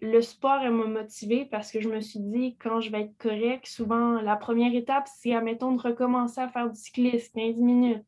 le 0.00 0.20
sport, 0.20 0.60
m'a 0.62 0.86
motivée 0.86 1.46
parce 1.46 1.70
que 1.70 1.80
je 1.80 1.88
me 1.88 2.00
suis 2.00 2.20
dit, 2.20 2.56
quand 2.56 2.80
je 2.80 2.90
vais 2.90 3.02
être 3.02 3.16
correct, 3.18 3.66
souvent, 3.66 4.20
la 4.20 4.36
première 4.36 4.74
étape, 4.74 5.08
c'est, 5.14 5.34
admettons, 5.34 5.72
de 5.72 5.80
recommencer 5.80 6.40
à 6.40 6.48
faire 6.48 6.70
du 6.70 6.78
cyclisme 6.78 7.32
15 7.34 7.56
minutes 7.56 8.04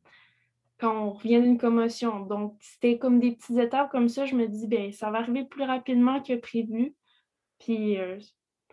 quand 0.79 1.07
on 1.07 1.13
revient 1.13 1.41
d'une 1.41 1.59
commotion. 1.59 2.21
Donc, 2.21 2.57
c'était 2.61 2.99
comme 2.99 3.19
des 3.21 3.33
petites 3.33 3.59
étapes 3.59 3.91
comme 3.91 4.09
ça. 4.09 4.27
Je 4.27 4.35
me 4.35 4.47
dis, 4.47 4.67
ben 4.67 4.93
ça 4.93 5.11
va 5.11 5.19
arriver 5.19 5.45
plus 5.45 5.65
rapidement 5.65 6.23
que 6.23 6.37
prévu. 6.37 6.95
Puis, 7.59 7.99
euh, 7.99 8.19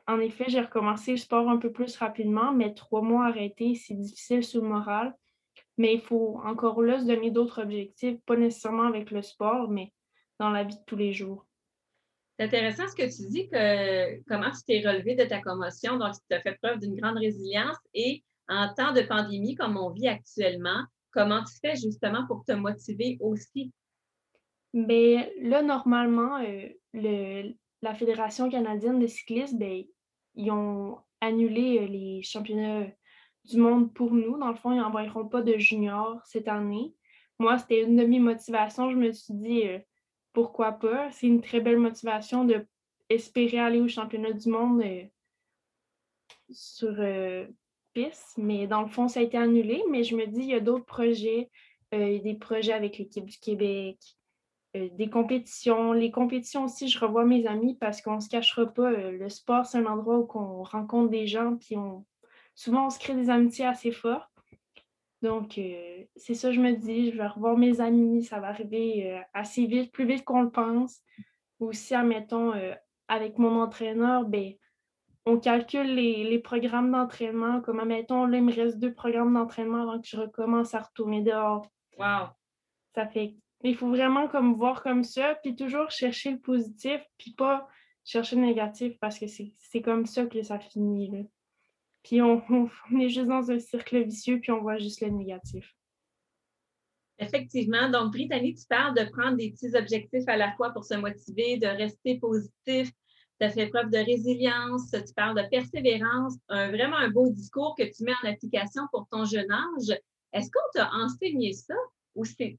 en 0.08 0.20
effet, 0.20 0.46
j'ai 0.48 0.60
recommencé 0.60 1.12
le 1.12 1.18
sport 1.18 1.50
un 1.50 1.58
peu 1.58 1.72
plus 1.72 1.96
rapidement, 1.96 2.52
mais 2.52 2.74
trois 2.74 3.02
mois 3.02 3.28
arrêtés, 3.28 3.76
c'est 3.76 3.94
difficile 3.94 4.44
sous 4.44 4.62
le 4.62 4.68
moral. 4.68 5.16
Mais 5.78 5.94
il 5.94 6.02
faut 6.02 6.42
encore 6.44 6.82
là 6.82 7.00
se 7.00 7.06
donner 7.06 7.32
d'autres 7.32 7.62
objectifs, 7.62 8.20
pas 8.26 8.36
nécessairement 8.36 8.84
avec 8.84 9.12
le 9.12 9.22
sport, 9.22 9.70
mais 9.70 9.94
dans 10.40 10.50
la 10.50 10.64
vie 10.64 10.76
de 10.76 10.84
tous 10.86 10.98
les 10.98 11.14
jours. 11.14 11.48
C'est 12.38 12.46
intéressant 12.46 12.88
ce 12.88 12.96
que 12.96 13.04
tu 13.04 13.30
dis, 13.30 13.48
que 13.48 14.22
comment 14.24 14.50
tu 14.52 14.64
t'es 14.66 14.88
relevé 14.88 15.16
de 15.16 15.24
ta 15.24 15.40
commotion. 15.40 15.98
Donc, 15.98 16.14
tu 16.30 16.36
as 16.36 16.42
fait 16.42 16.58
preuve 16.62 16.80
d'une 16.80 16.96
grande 16.96 17.18
résilience 17.18 17.78
et 17.94 18.24
en 18.48 18.74
temps 18.74 18.92
de 18.92 19.02
pandémie 19.02 19.56
comme 19.56 19.78
on 19.78 19.92
vit 19.92 20.08
actuellement, 20.08 20.84
comment 21.12 21.44
tu 21.44 21.54
fais 21.62 21.76
justement 21.76 22.26
pour 22.28 22.44
te 22.44 22.52
motiver 22.52 23.18
aussi? 23.22 23.72
Bien, 24.74 25.28
là, 25.42 25.62
normalement, 25.62 26.40
euh, 26.42 27.54
la 27.82 27.94
Fédération 27.94 28.50
canadienne 28.50 29.00
de 29.00 29.06
cyclisme, 29.06 29.60
bien, 29.60 29.84
ils 30.36 30.52
ont 30.52 30.98
annulé 31.22 31.80
euh, 31.80 31.86
les 31.86 32.24
championnats 32.24 32.88
du 33.46 33.58
monde 33.58 33.94
pour 33.94 34.12
nous. 34.12 34.40
Dans 34.40 34.50
le 34.50 34.56
fond, 34.56 34.72
ils 34.72 34.80
n'envoieront 34.80 35.28
pas 35.28 35.44
de 35.44 35.58
juniors 35.60 36.20
cette 36.26 36.48
année. 36.48 36.96
Moi, 37.38 37.60
c'était 37.60 37.84
une 37.84 37.96
de 37.96 38.06
mes 38.06 38.20
motivations. 38.20 38.90
Je 38.90 38.96
me 38.96 39.12
suis 39.12 39.34
dit, 39.36 39.68
euh, 39.68 39.80
pourquoi 40.34 40.74
pas. 40.74 41.12
C'est 41.12 41.28
une 41.28 41.42
très 41.42 41.62
belle 41.62 41.80
motivation 41.80 42.44
de 42.44 42.66
aller 43.58 43.80
au 43.80 43.88
championnat 43.88 44.32
du 44.32 44.50
monde 44.50 44.82
euh, 44.82 45.04
sur 46.50 46.96
euh, 47.00 47.46
piste. 47.94 48.38
Mais 48.38 48.68
dans 48.68 48.82
le 48.82 48.88
fond, 48.88 49.08
ça 49.08 49.20
a 49.20 49.24
été 49.24 49.38
annulé. 49.38 49.84
Mais 49.90 50.04
je 50.04 50.16
me 50.16 50.26
dis, 50.26 50.42
il 50.42 50.50
y 50.50 50.56
a 50.56 50.60
d'autres 50.60 50.86
projets, 50.86 51.50
euh, 51.94 52.20
des 52.20 52.36
projets 52.36 52.74
avec 52.74 52.98
l'équipe 52.98 53.26
du 53.26 53.38
Québec, 53.38 53.98
des 54.74 55.10
compétitions. 55.10 55.94
Les 55.94 56.10
compétitions 56.10 56.66
aussi, 56.66 56.88
je 56.88 57.00
revois 57.00 57.26
mes 57.26 57.46
amis 57.46 57.76
parce 57.76 58.02
qu'on 58.02 58.16
ne 58.16 58.20
se 58.20 58.30
cachera 58.30 58.66
pas. 58.66 58.90
le 58.92 59.30
sport, 59.30 59.68
c'est 59.68 59.78
un 59.78 59.86
endroit 59.86 60.18
où 60.18 60.28
on 60.34 60.64
rencontre 60.64 61.12
des 61.12 61.28
gens, 61.28 61.56
puis 61.58 61.78
on, 61.78 62.04
souvent, 62.56 62.88
on 62.88 62.90
se 62.90 62.98
crée 62.98 63.14
des 63.14 63.30
amitiés 63.30 63.66
assez 63.66 63.92
fortes. 63.92 64.33
Donc, 65.24 65.58
euh, 65.58 66.04
c'est 66.18 66.34
ça, 66.34 66.52
je 66.52 66.60
me 66.60 66.74
dis, 66.74 67.12
je 67.12 67.18
vais 67.18 67.28
revoir 67.28 67.58
mes 67.58 67.80
amis, 67.80 68.26
ça 68.26 68.42
va 68.42 68.48
arriver 68.48 69.10
euh, 69.10 69.22
assez 69.34 69.66
vite, 69.66 69.94
plus 69.94 70.06
vite 70.06 70.26
qu'on 70.26 70.42
le 70.42 70.50
pense. 70.50 71.02
Aussi, 71.62 71.96
admettons, 71.96 72.54
euh, 72.54 72.74
avec 73.08 73.38
mon 73.38 73.62
entraîneur, 73.62 74.26
ben, 74.26 74.52
on 75.26 75.40
calcule 75.40 75.96
les, 75.96 76.40
programmes 76.40 76.92
d'entraînement, 76.92 77.62
comme 77.62 77.80
admettons, 77.80 78.26
là, 78.26 78.38
il 78.38 78.44
me 78.44 78.54
reste 78.54 78.80
deux 78.80 78.94
programmes 78.94 79.34
d'entraînement 79.34 79.84
avant 79.84 80.02
que 80.02 80.08
je 80.08 80.18
recommence 80.18 80.76
à 80.76 80.82
retourner 80.82 81.22
dehors. 81.22 81.66
Wow! 81.98 82.28
Ça 82.94 83.08
fait. 83.08 83.38
Il 83.64 83.78
faut 83.78 83.88
vraiment 83.88 84.28
comme 84.28 84.56
voir 84.56 84.84
comme 84.84 85.06
ça, 85.06 85.36
puis 85.42 85.56
toujours 85.56 85.90
chercher 85.90 86.32
le 86.32 86.40
positif, 86.40 87.02
puis 87.18 87.32
pas 87.32 87.66
chercher 88.04 88.36
le 88.36 88.42
négatif 88.42 89.00
parce 89.00 89.18
que 89.18 89.28
c'est 89.28 89.82
comme 89.82 90.06
ça 90.06 90.26
que 90.26 90.44
ça 90.44 90.60
finit. 90.60 91.10
Là. 91.10 91.20
Puis 92.04 92.22
on, 92.22 92.42
est 93.00 93.10
juste 93.10 93.28
dans 93.28 93.50
un 93.52 93.60
cercle 93.60 94.04
vicieux, 94.04 94.40
puis 94.40 94.52
on 94.52 94.62
voit 94.62 94.78
juste 94.78 95.02
le 95.02 95.10
négatif. 95.10 95.76
Effectivement. 97.20 97.90
Donc, 97.90 98.12
Brittany, 98.12 98.56
tu 98.56 98.66
parles 98.68 98.96
de 98.96 99.10
prendre 99.12 99.38
des 99.38 99.52
petits 99.52 99.76
objectifs 99.76 100.28
à 100.28 100.36
la 100.36 100.52
fois 100.54 100.72
pour 100.72 100.84
se 100.84 100.96
motiver, 100.96 101.58
de 101.58 101.68
rester 101.68 102.20
positif. 102.20 102.92
Tu 103.40 103.46
as 103.46 103.50
fait 103.50 103.68
preuve 103.68 103.90
de 103.90 103.98
résilience, 103.98 104.92
tu 104.92 105.14
parles 105.16 105.42
de 105.42 105.48
persévérance, 105.50 106.38
vraiment 106.50 106.98
un 106.98 107.10
beau 107.10 107.30
discours 107.30 107.76
que 107.78 107.84
tu 107.84 108.04
mets 108.04 108.14
en 108.24 108.30
application 108.30 108.84
pour 108.92 109.08
ton 109.10 109.26
jeune 109.26 109.52
âge. 109.52 109.98
Est-ce 110.34 110.50
qu'on 110.52 110.60
t'a 110.74 110.92
enseigné 110.92 111.54
ça 111.54 111.76
ou 112.16 112.26
c'est 112.26 112.58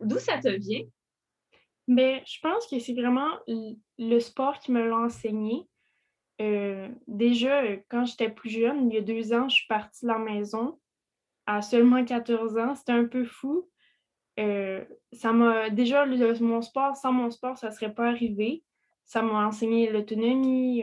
d'où 0.00 0.18
ça 0.18 0.38
te 0.38 0.48
vient? 0.48 0.82
Bien, 1.88 2.20
je 2.26 2.38
pense 2.40 2.66
que 2.66 2.78
c'est 2.78 2.94
vraiment 2.94 3.38
le 3.98 4.18
sport 4.18 4.58
qui 4.60 4.72
me 4.72 4.86
l'a 4.88 4.96
enseigné. 4.96 5.66
Euh, 6.40 6.88
déjà, 7.06 7.62
euh, 7.62 7.76
quand 7.88 8.04
j'étais 8.04 8.30
plus 8.30 8.50
jeune, 8.50 8.90
il 8.90 8.94
y 8.94 8.98
a 8.98 9.02
deux 9.02 9.32
ans, 9.32 9.48
je 9.48 9.56
suis 9.56 9.66
partie 9.66 10.04
de 10.04 10.10
la 10.10 10.18
maison. 10.18 10.78
à 11.46 11.60
seulement 11.60 12.02
14 12.04 12.56
ans. 12.56 12.74
C'était 12.74 12.92
un 12.92 13.04
peu 13.04 13.24
fou. 13.24 13.68
Euh, 14.40 14.84
ça 15.12 15.32
m'a 15.32 15.68
déjà 15.70 16.06
mon 16.06 16.62
sport, 16.62 16.96
sans 16.96 17.12
mon 17.12 17.30
sport, 17.30 17.58
ça 17.58 17.68
ne 17.68 17.74
serait 17.74 17.94
pas 17.94 18.08
arrivé. 18.08 18.64
Ça 19.04 19.20
m'a 19.22 19.46
enseigné 19.46 19.90
l'autonomie, 19.90 20.82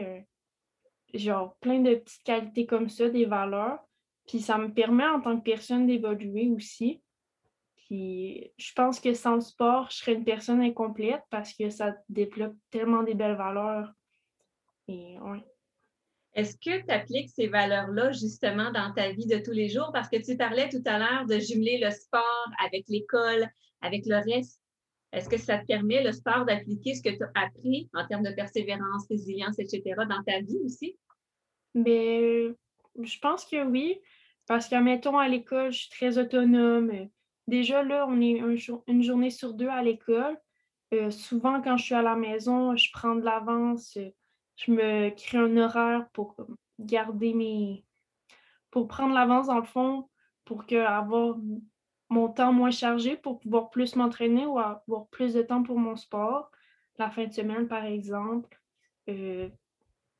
genre 1.14 1.56
plein 1.56 1.80
de 1.80 1.96
petites 1.96 2.22
qualités 2.22 2.66
comme 2.66 2.88
ça, 2.88 3.08
des 3.08 3.24
valeurs. 3.24 3.80
Puis 4.28 4.40
ça 4.40 4.56
me 4.56 4.72
permet 4.72 5.06
en 5.06 5.20
tant 5.20 5.36
que 5.36 5.42
personne 5.42 5.86
d'évoluer 5.86 6.48
aussi. 6.54 7.02
Puis 7.76 8.52
je 8.56 8.72
pense 8.72 9.00
que 9.00 9.12
sans 9.14 9.34
le 9.34 9.40
sport, 9.40 9.90
je 9.90 9.96
serais 9.96 10.14
une 10.14 10.24
personne 10.24 10.60
incomplète 10.60 11.22
parce 11.30 11.52
que 11.52 11.70
ça 11.70 11.94
développe 12.08 12.54
tellement 12.70 13.02
des 13.02 13.14
belles 13.14 13.36
valeurs. 13.36 13.92
Est-ce 16.34 16.56
que 16.56 16.84
tu 16.84 16.90
appliques 16.90 17.28
ces 17.28 17.46
valeurs-là 17.46 18.12
justement 18.12 18.72
dans 18.72 18.92
ta 18.94 19.10
vie 19.12 19.26
de 19.26 19.38
tous 19.38 19.52
les 19.52 19.68
jours? 19.68 19.90
Parce 19.92 20.08
que 20.08 20.16
tu 20.16 20.36
parlais 20.36 20.68
tout 20.68 20.82
à 20.86 20.98
l'heure 20.98 21.26
de 21.26 21.38
jumeler 21.38 21.78
le 21.78 21.90
sport 21.90 22.48
avec 22.64 22.84
l'école, 22.88 23.48
avec 23.82 24.06
le 24.06 24.16
reste. 24.16 24.60
Est-ce 25.12 25.28
que 25.28 25.36
ça 25.36 25.58
te 25.58 25.66
permet, 25.66 26.02
le 26.02 26.12
sport, 26.12 26.46
d'appliquer 26.46 26.94
ce 26.94 27.02
que 27.02 27.10
tu 27.10 27.22
as 27.22 27.42
appris 27.42 27.90
en 27.92 28.06
termes 28.06 28.22
de 28.22 28.30
persévérance, 28.30 29.06
résilience, 29.10 29.58
etc., 29.58 29.82
dans 30.08 30.22
ta 30.26 30.40
vie 30.40 30.58
aussi? 30.64 30.98
Bien, 31.74 32.54
je 32.98 33.18
pense 33.20 33.44
que 33.44 33.62
oui. 33.62 34.00
Parce 34.48 34.68
que, 34.68 34.76
mettons, 34.76 35.18
à 35.18 35.28
l'école, 35.28 35.70
je 35.70 35.80
suis 35.80 35.90
très 35.90 36.16
autonome. 36.16 37.08
Déjà, 37.46 37.82
là, 37.82 38.06
on 38.08 38.20
est 38.22 38.42
une 38.86 39.02
journée 39.02 39.30
sur 39.30 39.52
deux 39.52 39.68
à 39.68 39.82
l'école. 39.82 40.38
Euh, 40.94 41.10
souvent, 41.10 41.60
quand 41.60 41.76
je 41.76 41.84
suis 41.84 41.94
à 41.94 42.02
la 42.02 42.16
maison, 42.16 42.74
je 42.76 42.88
prends 42.92 43.14
de 43.14 43.24
l'avance 43.24 43.98
je 44.56 44.72
me 44.72 45.10
crée 45.10 45.38
un 45.38 45.56
horaire 45.56 46.08
pour 46.12 46.36
garder 46.78 47.34
mes. 47.34 47.84
pour 48.70 48.88
prendre 48.88 49.14
l'avance 49.14 49.46
dans 49.46 49.58
le 49.58 49.64
fond, 49.64 50.08
pour 50.44 50.66
que, 50.66 50.76
avoir 50.76 51.36
mon 52.08 52.28
temps 52.28 52.52
moins 52.52 52.70
chargé 52.70 53.16
pour 53.16 53.40
pouvoir 53.40 53.70
plus 53.70 53.96
m'entraîner 53.96 54.46
ou 54.46 54.58
avoir 54.58 55.06
plus 55.08 55.34
de 55.34 55.42
temps 55.42 55.62
pour 55.62 55.78
mon 55.78 55.96
sport. 55.96 56.50
La 56.98 57.10
fin 57.10 57.26
de 57.26 57.32
semaine, 57.32 57.68
par 57.68 57.84
exemple. 57.84 58.60
Euh, 59.08 59.48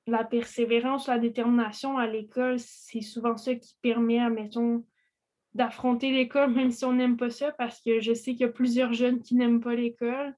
la 0.06 0.24
persévérance, 0.24 1.06
la 1.06 1.18
détermination 1.18 1.98
à 1.98 2.06
l'école, 2.06 2.58
c'est 2.58 3.02
souvent 3.02 3.36
ça 3.36 3.54
qui 3.54 3.76
permet, 3.82 4.18
admettons, 4.18 4.84
d'affronter 5.54 6.10
l'école, 6.10 6.50
même 6.54 6.70
si 6.70 6.84
on 6.84 6.92
n'aime 6.92 7.16
pas 7.16 7.30
ça, 7.30 7.52
parce 7.52 7.80
que 7.80 8.00
je 8.00 8.14
sais 8.14 8.32
qu'il 8.32 8.40
y 8.40 8.44
a 8.44 8.48
plusieurs 8.48 8.92
jeunes 8.92 9.20
qui 9.20 9.34
n'aiment 9.34 9.60
pas 9.60 9.74
l'école. 9.74 10.34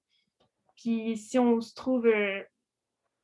Puis 0.77 1.17
si 1.17 1.39
on 1.39 1.61
se 1.61 1.73
trouve 1.75 2.07
euh, 2.07 2.43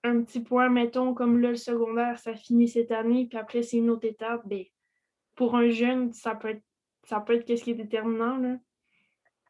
un 0.03 0.23
petit 0.23 0.41
point, 0.41 0.69
mettons, 0.69 1.15
comme 1.15 1.41
là, 1.41 1.51
le 1.51 1.57
secondaire, 1.57 2.19
ça 2.19 2.35
finit 2.35 2.69
cette 2.69 2.91
année, 2.91 3.27
puis 3.27 3.39
après, 3.39 3.63
c'est 3.63 3.77
une 3.77 3.91
autre 3.91 4.07
étape, 4.07 4.47
bien, 4.47 4.65
pour 5.37 5.55
un 5.55 5.69
jeune, 5.71 6.13
ça 6.13 6.35
peut 6.35 6.51
être, 6.51 6.63
ça 7.05 7.21
peut 7.21 7.35
être 7.35 7.45
qu'est-ce 7.45 7.65
qui 7.65 7.71
est 7.71 7.75
déterminant, 7.75 8.39
là. 8.39 8.57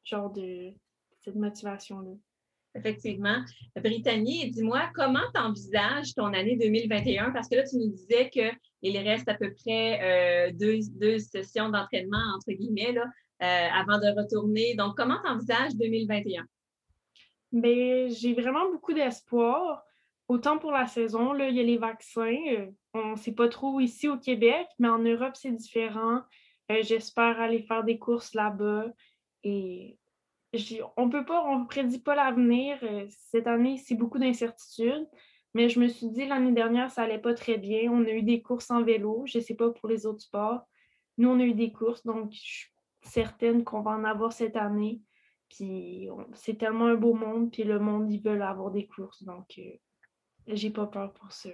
Genre 0.04 0.30
de 0.30 0.73
cette 1.23 1.37
motivation-là. 1.37 2.12
Effectivement. 2.75 3.42
Brittany, 3.76 4.50
dis-moi, 4.50 4.90
comment 4.95 5.25
tu 5.35 5.40
envisages 5.40 6.14
ton 6.14 6.33
année 6.33 6.57
2021? 6.57 7.33
Parce 7.33 7.49
que 7.49 7.57
là, 7.57 7.64
tu 7.64 7.76
nous 7.76 7.88
disais 7.88 8.30
qu'il 8.30 8.99
reste 8.99 9.28
à 9.28 9.35
peu 9.35 9.52
près 9.52 10.50
euh, 10.50 10.52
deux, 10.52 11.19
sessions 11.19 11.69
d'entraînement, 11.69 12.23
entre 12.37 12.52
guillemets, 12.52 12.92
là, 12.92 13.04
euh, 13.42 13.69
avant 13.75 13.99
de 13.99 14.16
retourner. 14.16 14.75
Donc, 14.76 14.97
comment 14.97 15.19
tu 15.25 15.28
envisages 15.28 15.75
2021? 15.75 16.47
Bien, 17.52 18.07
j'ai 18.09 18.35
vraiment 18.35 18.71
beaucoup 18.71 18.92
d'espoir. 18.92 19.83
Autant 20.31 20.59
pour 20.59 20.71
la 20.71 20.87
saison, 20.87 21.33
là, 21.33 21.49
il 21.49 21.57
y 21.57 21.61
a 21.61 21.65
les 21.65 21.77
vaccins. 21.77 22.39
Euh, 22.53 22.71
on 22.95 23.11
ne 23.11 23.17
sait 23.17 23.33
pas 23.33 23.49
trop 23.49 23.81
ici 23.81 24.07
au 24.07 24.17
Québec, 24.17 24.65
mais 24.79 24.87
en 24.87 25.01
Europe, 25.01 25.35
c'est 25.35 25.51
différent. 25.51 26.21
Euh, 26.71 26.83
j'espère 26.83 27.41
aller 27.41 27.63
faire 27.63 27.83
des 27.83 27.99
courses 27.99 28.33
là-bas. 28.33 28.87
Et 29.43 29.99
on 30.97 31.11
peut 31.11 31.25
pas, 31.25 31.43
on 31.45 31.67
prédit 31.67 31.99
pas 31.99 32.15
l'avenir. 32.15 32.79
Euh, 32.85 33.07
cette 33.09 33.49
année, 33.49 33.77
c'est 33.79 33.97
beaucoup 33.97 34.21
d'incertitudes. 34.21 35.09
Mais 35.55 35.69
je 35.69 35.81
me 35.81 35.89
suis 35.89 36.07
dit, 36.07 36.27
l'année 36.27 36.53
dernière, 36.53 36.93
ça 36.93 37.03
n'allait 37.03 37.19
pas 37.19 37.35
très 37.35 37.59
bien. 37.59 37.91
On 37.91 38.05
a 38.05 38.13
eu 38.13 38.23
des 38.23 38.41
courses 38.41 38.71
en 38.71 38.85
vélo. 38.85 39.25
Je 39.27 39.39
ne 39.39 39.43
sais 39.43 39.57
pas 39.57 39.71
pour 39.71 39.89
les 39.89 40.07
autres 40.07 40.23
sports. 40.23 40.61
Nous, 41.19 41.29
on 41.29 41.41
a 41.41 41.45
eu 41.45 41.55
des 41.55 41.73
courses, 41.73 42.07
donc 42.07 42.31
je 42.31 42.39
suis 42.39 42.71
certaine 43.03 43.65
qu'on 43.65 43.81
va 43.81 43.91
en 43.91 44.05
avoir 44.05 44.33
cette 44.33 44.55
année. 44.55 45.01
Puis 45.49 46.09
c'est 46.35 46.57
tellement 46.57 46.87
un 46.87 46.95
beau 46.95 47.15
monde, 47.15 47.51
puis 47.51 47.65
le 47.65 47.81
monde, 47.81 48.09
ils 48.13 48.23
veulent 48.23 48.43
avoir 48.43 48.71
des 48.71 48.87
courses. 48.87 49.25
Donc, 49.25 49.59
j'ai 50.57 50.71
pas 50.71 50.87
peur 50.87 51.12
pour 51.12 51.33
ça. 51.33 51.50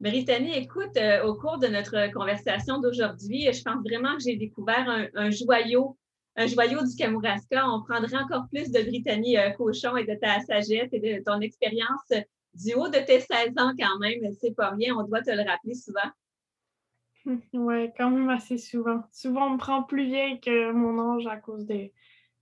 Brittany, 0.00 0.54
écoute, 0.54 0.96
euh, 0.96 1.24
au 1.24 1.34
cours 1.34 1.58
de 1.58 1.66
notre 1.66 2.12
conversation 2.12 2.80
d'aujourd'hui, 2.80 3.52
je 3.52 3.62
pense 3.62 3.82
vraiment 3.82 4.14
que 4.16 4.22
j'ai 4.22 4.36
découvert 4.36 5.08
un, 5.14 5.30
joyau, 5.30 5.98
un 6.36 6.46
joyau 6.46 6.84
du 6.84 6.94
Kamouraska. 6.96 7.68
On 7.68 7.82
prendrait 7.82 8.16
encore 8.16 8.46
plus 8.48 8.70
de 8.70 8.80
Brittany 8.82 9.36
euh, 9.38 9.50
Cochon 9.50 9.96
et 9.96 10.04
de 10.04 10.14
ta 10.14 10.40
sagesse 10.40 10.90
et 10.92 11.00
de 11.00 11.22
ton 11.24 11.40
expérience 11.40 12.12
du 12.54 12.74
haut 12.74 12.88
de 12.88 13.04
tes 13.04 13.20
16 13.20 13.58
ans 13.58 13.72
quand 13.76 13.98
même. 13.98 14.20
C'est 14.40 14.54
pas 14.54 14.70
rien, 14.70 14.94
on 14.96 15.02
doit 15.02 15.22
te 15.22 15.30
le 15.30 15.48
rappeler 15.48 15.74
souvent. 15.74 16.10
Oui, 17.52 17.90
quand 17.96 18.10
même 18.10 18.30
assez 18.30 18.56
souvent. 18.56 19.02
Souvent, 19.12 19.48
on 19.48 19.50
me 19.50 19.58
prend 19.58 19.82
plus 19.82 20.06
vieille 20.06 20.40
que 20.40 20.72
mon 20.72 21.16
âge 21.16 21.26
à 21.26 21.36
cause 21.36 21.66
de 21.66 21.90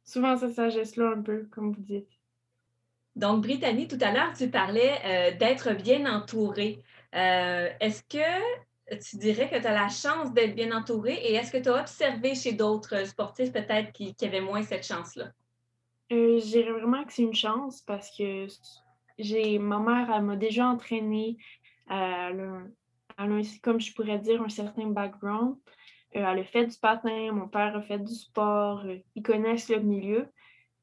souvent 0.05 0.37
cette 0.37 0.55
sagesse-là 0.55 1.15
un 1.17 1.23
peu, 1.23 1.49
comme 1.51 1.73
vous 1.73 1.83
dites. 1.83 2.16
Donc, 3.17 3.43
Brittany, 3.43 3.89
tout 3.89 3.99
à 4.03 4.13
l'heure, 4.13 4.35
tu 4.37 4.51
parlais 4.51 4.93
euh, 5.07 5.37
d'être 5.39 5.73
bien 5.73 6.05
entourée. 6.07 6.83
Euh, 7.15 7.71
est-ce 7.81 8.03
que 8.03 8.99
tu 9.03 9.17
dirais 9.17 9.49
que 9.49 9.59
tu 9.59 9.67
as 9.67 9.73
la 9.73 9.89
chance 9.89 10.35
d'être 10.35 10.55
bien 10.55 10.77
entourée 10.77 11.15
et 11.15 11.33
est-ce 11.35 11.51
que 11.51 11.57
tu 11.57 11.71
as 11.71 11.81
observé 11.81 12.35
chez 12.35 12.53
d'autres 12.53 13.07
sportifs 13.07 13.53
peut-être 13.53 13.91
qui, 13.93 14.15
avaient 14.21 14.43
moins 14.43 14.63
cette 14.63 14.87
chance-là? 14.87 15.33
Euh, 16.13 16.39
vraiment 16.79 17.05
que 17.05 17.13
c'est 17.13 17.23
une 17.23 17.35
chance 17.35 17.81
parce 17.81 18.15
que 18.15 18.47
j'ai 19.19 19.59
ma 19.59 19.79
mère, 19.79 20.23
m'a 20.23 20.37
déjà 20.37 20.67
entraînée. 20.67 21.39
Elle 21.89 22.69
a, 23.17 23.41
comme 23.63 23.81
je 23.81 23.95
pourrais 23.95 24.19
dire, 24.19 24.43
un 24.43 24.51
certain 24.51 24.89
background. 24.89 25.57
elle 26.13 26.23
a 26.23 26.45
fait 26.45 26.67
du 26.67 26.77
patin, 26.77 27.33
mon 27.33 27.49
père 27.49 27.75
a 27.75 27.81
fait 27.81 27.99
du 27.99 28.15
sport, 28.15 28.85
ils 29.15 29.23
connaissent 29.23 29.71
le 29.71 29.81
milieu. 29.81 30.29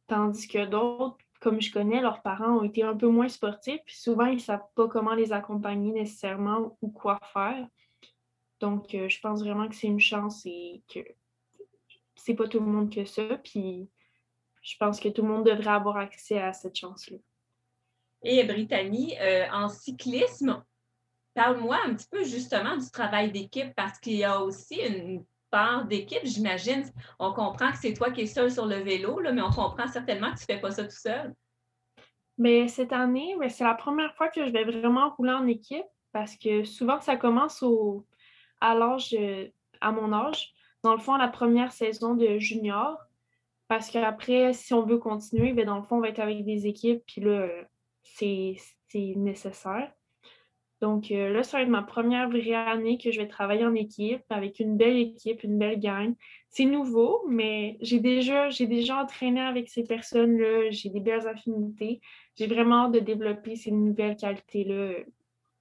Tandis 0.07 0.47
que 0.47 0.65
d'autres 0.65 1.17
comme 1.43 1.61
je 1.61 1.73
connais, 1.73 1.99
leurs 1.99 2.21
parents 2.21 2.59
ont 2.59 2.63
été 2.63 2.83
un 2.83 2.95
peu 2.95 3.09
moins 3.09 3.27
sportifs, 3.27 3.81
puis 3.85 3.97
souvent, 3.97 4.27
ils 4.27 4.35
ne 4.35 4.39
savent 4.39 4.65
pas 4.75 4.87
comment 4.87 5.13
les 5.13 5.33
accompagner 5.33 5.91
nécessairement 5.91 6.77
ou 6.81 6.89
quoi 6.89 7.19
faire. 7.33 7.67
Donc, 8.61 8.95
euh, 8.95 9.09
je 9.09 9.19
pense 9.19 9.43
vraiment 9.43 9.67
que 9.67 9.75
c'est 9.75 9.87
une 9.87 9.99
chance 9.99 10.45
et 10.45 10.81
que 10.87 11.01
c'est 12.15 12.33
pas 12.33 12.47
tout 12.47 12.61
le 12.61 12.65
monde 12.65 12.89
que 12.89 13.03
ça. 13.03 13.37
Puis, 13.43 13.89
je 14.61 14.77
pense 14.77 15.01
que 15.01 15.09
tout 15.09 15.21
le 15.21 15.27
monde 15.27 15.45
devrait 15.45 15.71
avoir 15.71 15.97
accès 15.97 16.39
à 16.39 16.53
cette 16.53 16.77
chance-là. 16.77 17.17
Et 18.23 18.45
Brittany, 18.45 19.17
euh, 19.19 19.45
en 19.51 19.67
cyclisme, 19.67 20.63
parle-moi 21.33 21.77
un 21.85 21.93
petit 21.93 22.07
peu 22.09 22.23
justement 22.23 22.77
du 22.77 22.89
travail 22.89 23.33
d'équipe 23.33 23.75
parce 23.75 23.99
qu'il 23.99 24.15
y 24.15 24.23
a 24.23 24.39
aussi 24.39 24.75
une 24.75 25.25
d'équipe, 25.87 26.23
j'imagine. 26.23 26.83
On 27.19 27.33
comprend 27.33 27.71
que 27.71 27.77
c'est 27.77 27.93
toi 27.93 28.11
qui 28.11 28.21
es 28.21 28.25
seul 28.25 28.51
sur 28.51 28.65
le 28.65 28.77
vélo, 28.77 29.19
mais 29.33 29.41
on 29.41 29.49
comprend 29.49 29.87
certainement 29.87 30.31
que 30.31 30.37
tu 30.37 30.45
ne 30.49 30.55
fais 30.55 30.61
pas 30.61 30.71
ça 30.71 30.83
tout 30.83 30.91
seul. 30.91 31.33
Mais 32.37 32.67
cette 32.67 32.93
année, 32.93 33.35
c'est 33.49 33.63
la 33.63 33.75
première 33.75 34.15
fois 34.15 34.29
que 34.29 34.45
je 34.45 34.51
vais 34.51 34.63
vraiment 34.63 35.11
rouler 35.11 35.33
en 35.33 35.45
équipe 35.47 35.85
parce 36.11 36.35
que 36.35 36.63
souvent, 36.63 36.99
ça 36.99 37.15
commence 37.15 37.63
à 38.61 38.75
mon 38.75 40.13
âge. 40.13 40.53
Dans 40.83 40.93
le 40.93 40.99
fond, 40.99 41.15
la 41.15 41.27
première 41.27 41.71
saison 41.71 42.15
de 42.15 42.39
junior. 42.39 42.97
Parce 43.67 43.89
qu'après, 43.89 44.53
si 44.53 44.73
on 44.73 44.83
veut 44.83 44.97
continuer, 44.97 45.53
bien, 45.53 45.65
dans 45.65 45.77
le 45.77 45.83
fond, 45.83 45.97
on 45.97 46.01
va 46.01 46.09
être 46.09 46.19
avec 46.19 46.43
des 46.43 46.67
équipes, 46.67 47.01
puis 47.07 47.21
là, 47.21 47.47
c'est 48.03 48.57
nécessaire. 48.93 49.91
Donc 50.83 51.11
euh, 51.11 51.31
là, 51.31 51.43
ça 51.43 51.55
va 51.55 51.63
être 51.63 51.69
ma 51.69 51.81
première 51.81 52.27
vraie 52.27 52.53
année 52.53 52.97
que 52.97 53.09
je 53.09 53.21
vais 53.21 53.27
travailler 53.29 53.65
en 53.65 53.73
équipe 53.73 54.21
avec 54.29 54.59
une 54.59 54.75
belle 54.75 54.97
équipe, 54.97 55.41
une 55.45 55.57
belle 55.57 55.79
gang. 55.79 56.13
C'est 56.49 56.65
nouveau, 56.65 57.23
mais 57.29 57.77
j'ai 57.79 58.01
déjà, 58.01 58.49
j'ai 58.49 58.67
déjà 58.67 59.01
entraîné 59.01 59.39
avec 59.39 59.69
ces 59.69 59.85
personnes-là, 59.85 60.71
j'ai 60.71 60.89
des 60.89 60.99
belles 60.99 61.25
affinités. 61.25 62.01
J'ai 62.35 62.47
vraiment 62.47 62.87
hâte 62.87 62.95
de 62.95 62.99
développer 62.99 63.55
ces 63.55 63.71
nouvelles 63.71 64.17
qualités-là 64.17 65.05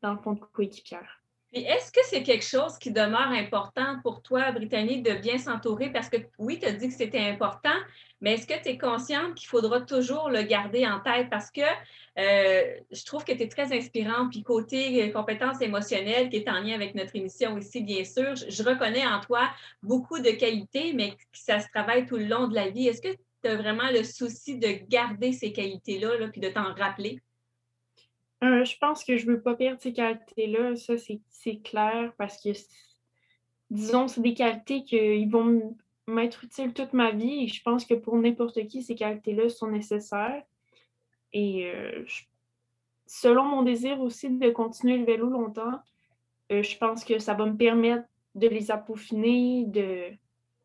dans 0.01 0.15
le 0.15 0.19
fond 0.19 0.33
de 0.33 0.41
coéquipière. 0.41 1.22
Est-ce 1.53 1.93
que 1.93 2.01
c'est 2.05 2.23
quelque 2.23 2.47
chose 2.47 2.79
qui 2.79 2.91
demeure 2.93 3.31
important 3.31 3.99
pour 4.03 4.23
toi, 4.23 4.53
Brittany, 4.53 5.03
de 5.03 5.13
bien 5.13 5.37
s'entourer? 5.37 5.91
Parce 5.91 6.09
que 6.09 6.17
oui, 6.39 6.59
tu 6.59 6.67
as 6.67 6.73
dit 6.73 6.89
que 6.89 6.95
c'était 6.95 7.21
important, 7.21 7.77
mais 8.23 8.35
est-ce 8.35 8.47
que 8.47 8.63
tu 8.63 8.71
es 8.71 8.79
consciente 8.79 9.35
qu'il 9.35 9.49
faudra 9.49 9.83
toujours 9.83 10.31
le 10.31 10.43
garder 10.43 10.87
en 10.87 11.01
tête? 11.01 11.29
Parce 11.29 11.51
que 11.51 11.61
euh, 12.19 12.63
je 12.91 13.05
trouve 13.05 13.25
que 13.25 13.33
tu 13.33 13.43
es 13.43 13.49
très 13.49 13.77
inspirante. 13.77 14.31
Puis 14.31 14.43
côté 14.43 15.03
euh, 15.03 15.13
compétences 15.13 15.61
émotionnelles, 15.61 16.31
qui 16.31 16.37
est 16.37 16.49
en 16.49 16.61
lien 16.61 16.75
avec 16.75 16.95
notre 16.95 17.15
émission 17.17 17.53
aussi, 17.55 17.83
bien 17.83 18.05
sûr, 18.05 18.35
je, 18.35 18.63
reconnais 18.63 19.07
en 19.07 19.21
toi 19.21 19.51
beaucoup 19.83 20.21
de 20.21 20.31
qualités, 20.31 20.95
mais 20.95 21.19
ça 21.33 21.61
se 21.61 21.69
travaille 21.69 22.07
tout 22.07 22.17
le 22.17 22.27
long 22.27 22.49
de 22.49 22.55
la 22.55 22.71
vie. 22.71 22.89
Est-ce 22.89 23.03
que 23.03 23.15
tu 23.43 23.51
as 23.51 23.57
vraiment 23.57 23.91
le 23.91 24.05
souci 24.05 24.57
de 24.57 24.69
garder 24.89 25.33
ces 25.33 25.53
qualités-là, 25.53 26.17
là, 26.17 26.29
puis 26.29 26.41
de 26.41 26.49
t'en 26.49 26.73
rappeler? 26.75 27.21
Euh, 28.43 28.65
je 28.65 28.77
pense 28.79 29.05
que 29.05 29.17
je 29.17 29.27
ne 29.27 29.33
veux 29.33 29.41
pas 29.41 29.55
perdre 29.55 29.81
ces 29.81 29.93
qualités-là, 29.93 30.75
ça 30.75 30.95
c'est 30.97 31.57
clair, 31.59 32.13
parce 32.19 32.43
que 32.43 32.51
disons, 33.71 34.09
c'est 34.09 34.21
des 34.21 34.35
qualités 34.35 34.83
qui 34.83 35.27
vont 35.27 35.77
m'être 36.09 36.45
utiles 36.45 36.73
toute 36.73 36.93
ma 36.93 37.13
vie 37.13 37.45
et 37.45 37.49
je 37.49 37.63
pense 37.63 37.85
que 37.85 37.95
pour 37.95 38.17
n'importe 38.17 38.67
qui, 38.67 38.83
ces 38.83 38.97
qualités-là 38.97 39.49
sont 39.49 39.69
nécessaires. 39.69 40.43
Et 41.33 41.71
euh, 41.71 42.05
selon 43.07 43.45
mon 43.45 43.63
désir 43.63 44.01
aussi 44.01 44.29
de 44.29 44.51
continuer 44.51 44.99
le 44.99 45.05
vélo 45.05 45.29
longtemps, 45.31 45.81
euh, 46.51 46.63
je 46.63 46.77
pense 46.77 47.05
que 47.05 47.19
ça 47.19 47.35
va 47.35 47.47
me 47.47 47.57
permettre 47.57 48.05
de 48.35 48.49
les 48.49 48.71
appaufiner 48.71 49.65
de, 49.67 50.11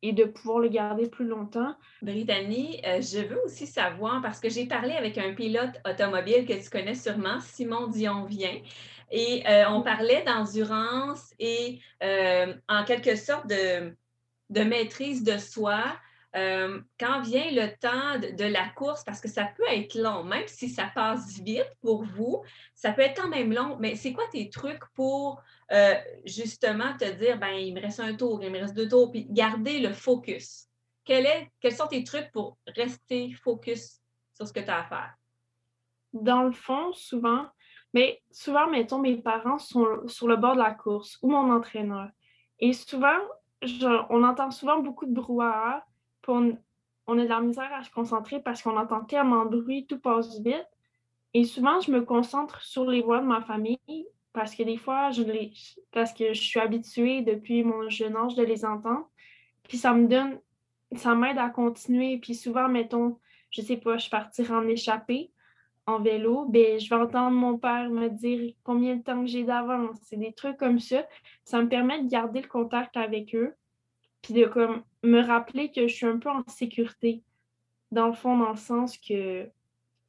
et 0.01 0.13
de 0.13 0.23
pouvoir 0.25 0.59
le 0.59 0.69
garder 0.69 1.09
plus 1.09 1.25
longtemps. 1.25 1.75
Brittany, 2.01 2.81
euh, 2.85 3.01
je 3.01 3.19
veux 3.19 3.41
aussi 3.45 3.67
savoir, 3.67 4.21
parce 4.21 4.39
que 4.39 4.49
j'ai 4.49 4.65
parlé 4.65 4.93
avec 4.93 5.17
un 5.17 5.33
pilote 5.33 5.81
automobile 5.85 6.45
que 6.45 6.53
tu 6.53 6.69
connais 6.69 6.95
sûrement, 6.95 7.39
Simon 7.39 7.87
Dion-Vient, 7.87 8.61
et 9.09 9.43
on 9.69 9.81
parlait 9.81 10.23
d'endurance 10.25 11.33
et 11.39 11.79
en 12.67 12.83
quelque 12.83 13.15
sorte 13.15 13.47
de 13.47 13.95
de 14.49 14.61
maîtrise 14.61 15.23
de 15.23 15.37
soi, 15.37 15.83
euh, 16.37 16.79
quand 16.99 17.21
vient 17.21 17.49
le 17.51 17.75
temps 17.77 18.19
de, 18.19 18.43
la 18.43 18.69
course, 18.69 19.03
parce 19.03 19.19
que 19.19 19.27
ça 19.27 19.45
peut 19.45 19.63
être 19.69 19.95
long, 19.95 20.23
même 20.23 20.47
si 20.47 20.69
ça 20.69 20.85
passe 20.93 21.39
vite 21.39 21.71
pour 21.81 22.03
vous, 22.03 22.43
ça 22.75 22.91
peut 22.91 23.01
être 23.01 23.19
quand 23.19 23.29
même 23.29 23.51
long, 23.51 23.77
mais 23.79 23.95
c'est 23.95 24.13
quoi 24.13 24.25
tes 24.31 24.49
trucs 24.49 24.83
pour 24.93 25.41
euh, 25.71 25.95
justement 26.25 26.95
te 26.95 27.09
dire, 27.11 27.39
ben 27.39 27.53
il 27.53 27.73
me 27.73 27.81
reste 27.81 27.99
un 27.99 28.13
tour, 28.13 28.43
il 28.43 28.51
me 28.51 28.59
reste 28.59 28.75
deux 28.75 28.87
tours, 28.87 29.11
puis 29.11 29.25
garder 29.29 29.79
le 29.79 29.93
focus? 29.93 30.67
Quels 31.03 31.49
sont 31.71 31.87
tes 31.87 32.03
trucs 32.03 32.31
pour 32.31 32.57
rester 32.67 33.33
focus 33.33 33.99
sur 34.33 34.47
ce 34.47 34.53
que 34.53 34.59
tu 34.59 34.69
as 34.69 34.81
à 34.81 34.83
faire? 34.83 35.13
Dans 36.13 36.43
le 36.43 36.51
fond, 36.51 36.93
souvent, 36.93 37.47
mais 37.93 38.21
souvent, 38.29 38.69
mettons, 38.69 38.99
mes 38.99 39.17
parents 39.17 39.57
sont 39.57 40.07
sur 40.07 40.27
le 40.27 40.35
bord 40.35 40.53
de 40.53 40.61
la 40.61 40.73
course 40.73 41.17
ou 41.21 41.31
mon 41.31 41.51
entraîneur. 41.51 42.09
Et 42.59 42.73
souvent, 42.73 43.17
on 44.09 44.23
entend 44.23 44.51
souvent 44.51 44.79
beaucoup 44.79 45.05
de 45.05 45.13
brouhaha, 45.13 45.86
on, 46.29 46.57
a 47.07 47.23
de 47.23 47.27
la 47.27 47.41
misère 47.41 47.71
à 47.73 47.83
se 47.83 47.91
concentrer 47.91 48.41
parce 48.41 48.61
qu'on 48.61 48.77
entend 48.77 49.03
tellement 49.03 49.45
de 49.45 49.59
bruit, 49.59 49.85
tout 49.87 49.99
passe 49.99 50.39
vite. 50.39 50.67
Et 51.33 51.43
souvent, 51.43 51.79
je 51.79 51.91
me 51.91 52.01
concentre 52.01 52.61
sur 52.61 52.89
les 52.89 53.01
voix 53.01 53.19
de 53.19 53.27
ma 53.27 53.41
famille 53.41 54.07
parce 54.33 54.55
que 54.55 54.63
des 54.63 54.77
fois, 54.77 55.11
je 55.11 55.23
les, 55.23 55.51
parce 55.91 56.13
que 56.13 56.33
je 56.33 56.41
suis 56.41 56.59
habituée 56.59 57.21
depuis 57.21 57.63
mon 57.63 57.89
jeune 57.89 58.15
âge 58.15 58.35
de 58.35 58.43
les 58.43 58.65
entendre. 58.65 59.09
Puis 59.63 59.77
ça 59.77 59.93
me 59.93 60.07
donne, 60.07 60.39
ça 60.95 61.15
m'aide 61.15 61.37
à 61.37 61.49
continuer. 61.49 62.17
Puis 62.17 62.35
souvent, 62.35 62.67
mettons, 62.67 63.19
je 63.49 63.61
sais 63.61 63.77
pas, 63.77 63.97
je 63.97 64.09
partirai 64.09 64.53
en 64.53 64.67
échappée 64.67 65.31
en 65.87 65.99
vélo, 66.01 66.45
ben, 66.45 66.79
je 66.79 66.89
vais 66.89 67.01
entendre 67.01 67.31
mon 67.31 67.57
père 67.57 67.89
me 67.89 68.09
dire 68.09 68.53
combien 68.63 68.97
de 68.97 69.03
temps 69.03 69.25
j'ai 69.25 69.43
d'avance. 69.43 69.97
C'est 70.03 70.17
des 70.17 70.33
trucs 70.33 70.57
comme 70.57 70.79
ça. 70.79 71.07
Ça 71.45 71.61
me 71.61 71.69
permet 71.69 72.03
de 72.03 72.09
garder 72.09 72.41
le 72.41 72.47
contact 72.47 72.97
avec 72.97 73.33
eux, 73.33 73.55
puis 74.21 74.33
de 74.33 74.45
comme, 74.45 74.83
me 75.03 75.21
rappeler 75.21 75.71
que 75.71 75.87
je 75.87 75.93
suis 75.93 76.05
un 76.05 76.17
peu 76.17 76.29
en 76.29 76.43
sécurité. 76.47 77.23
Dans 77.91 78.07
le 78.07 78.13
fond, 78.13 78.37
dans 78.37 78.51
le 78.51 78.57
sens 78.57 78.97
que, 78.97 79.49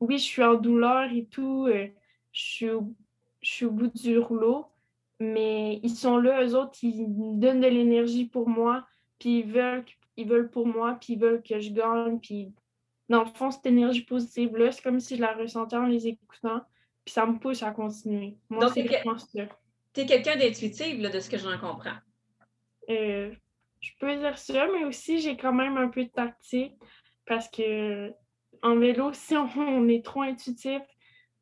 oui, 0.00 0.18
je 0.18 0.24
suis 0.24 0.42
en 0.42 0.54
douleur 0.54 1.10
et 1.12 1.26
tout, 1.26 1.66
euh, 1.66 1.86
je, 2.32 2.42
suis 2.42 2.70
au, 2.70 2.94
je 3.40 3.50
suis 3.50 3.64
au 3.66 3.70
bout 3.70 3.88
du 3.88 4.18
rouleau, 4.18 4.66
mais 5.20 5.80
ils 5.82 5.94
sont 5.94 6.18
là, 6.18 6.44
eux 6.44 6.54
autres, 6.54 6.78
ils 6.82 7.06
donnent 7.38 7.60
de 7.60 7.68
l'énergie 7.68 8.24
pour 8.24 8.48
moi, 8.48 8.86
puis 9.18 9.40
ils 9.40 9.46
veulent, 9.46 9.84
ils 10.16 10.28
veulent 10.28 10.50
pour 10.50 10.66
moi, 10.66 10.96
puis 11.00 11.14
ils 11.14 11.18
veulent 11.18 11.42
que 11.42 11.60
je 11.60 11.72
gagne, 11.72 12.18
puis 12.18 12.52
dans 13.08 13.24
le 13.24 13.30
fond, 13.30 13.50
cette 13.50 13.66
énergie 13.66 14.02
positive-là, 14.02 14.72
c'est 14.72 14.82
comme 14.82 15.00
si 15.00 15.16
je 15.16 15.22
la 15.22 15.32
ressentais 15.32 15.76
en 15.76 15.86
les 15.86 16.06
écoutant, 16.06 16.60
puis 17.04 17.14
ça 17.14 17.24
me 17.26 17.38
pousse 17.38 17.62
à 17.62 17.70
continuer. 17.70 18.36
Moi, 18.50 18.70
c'est 18.72 18.82
vraiment 18.82 19.18
ça. 19.18 19.42
Tu 19.94 20.00
es 20.00 20.06
quelqu'un 20.06 20.36
d'intuitif, 20.36 20.98
de 20.98 21.20
ce 21.20 21.30
que 21.30 21.38
j'en 21.38 21.58
comprends. 21.58 21.96
Euh, 22.90 23.32
je 23.80 23.90
peux 23.99 24.16
dire 24.16 24.38
ça, 24.38 24.66
mais 24.73 24.85
aussi, 24.85 25.20
j'ai 25.20 25.37
quand 25.37 25.52
même 25.52 25.76
un 25.76 25.88
peu 25.88 26.04
de 26.04 26.11
tactique, 26.11 26.75
parce 27.26 27.49
que 27.49 28.12
en 28.62 28.76
vélo, 28.76 29.12
si 29.12 29.37
on, 29.37 29.88
est 29.88 30.04
trop 30.04 30.23
intuitif, 30.23 30.82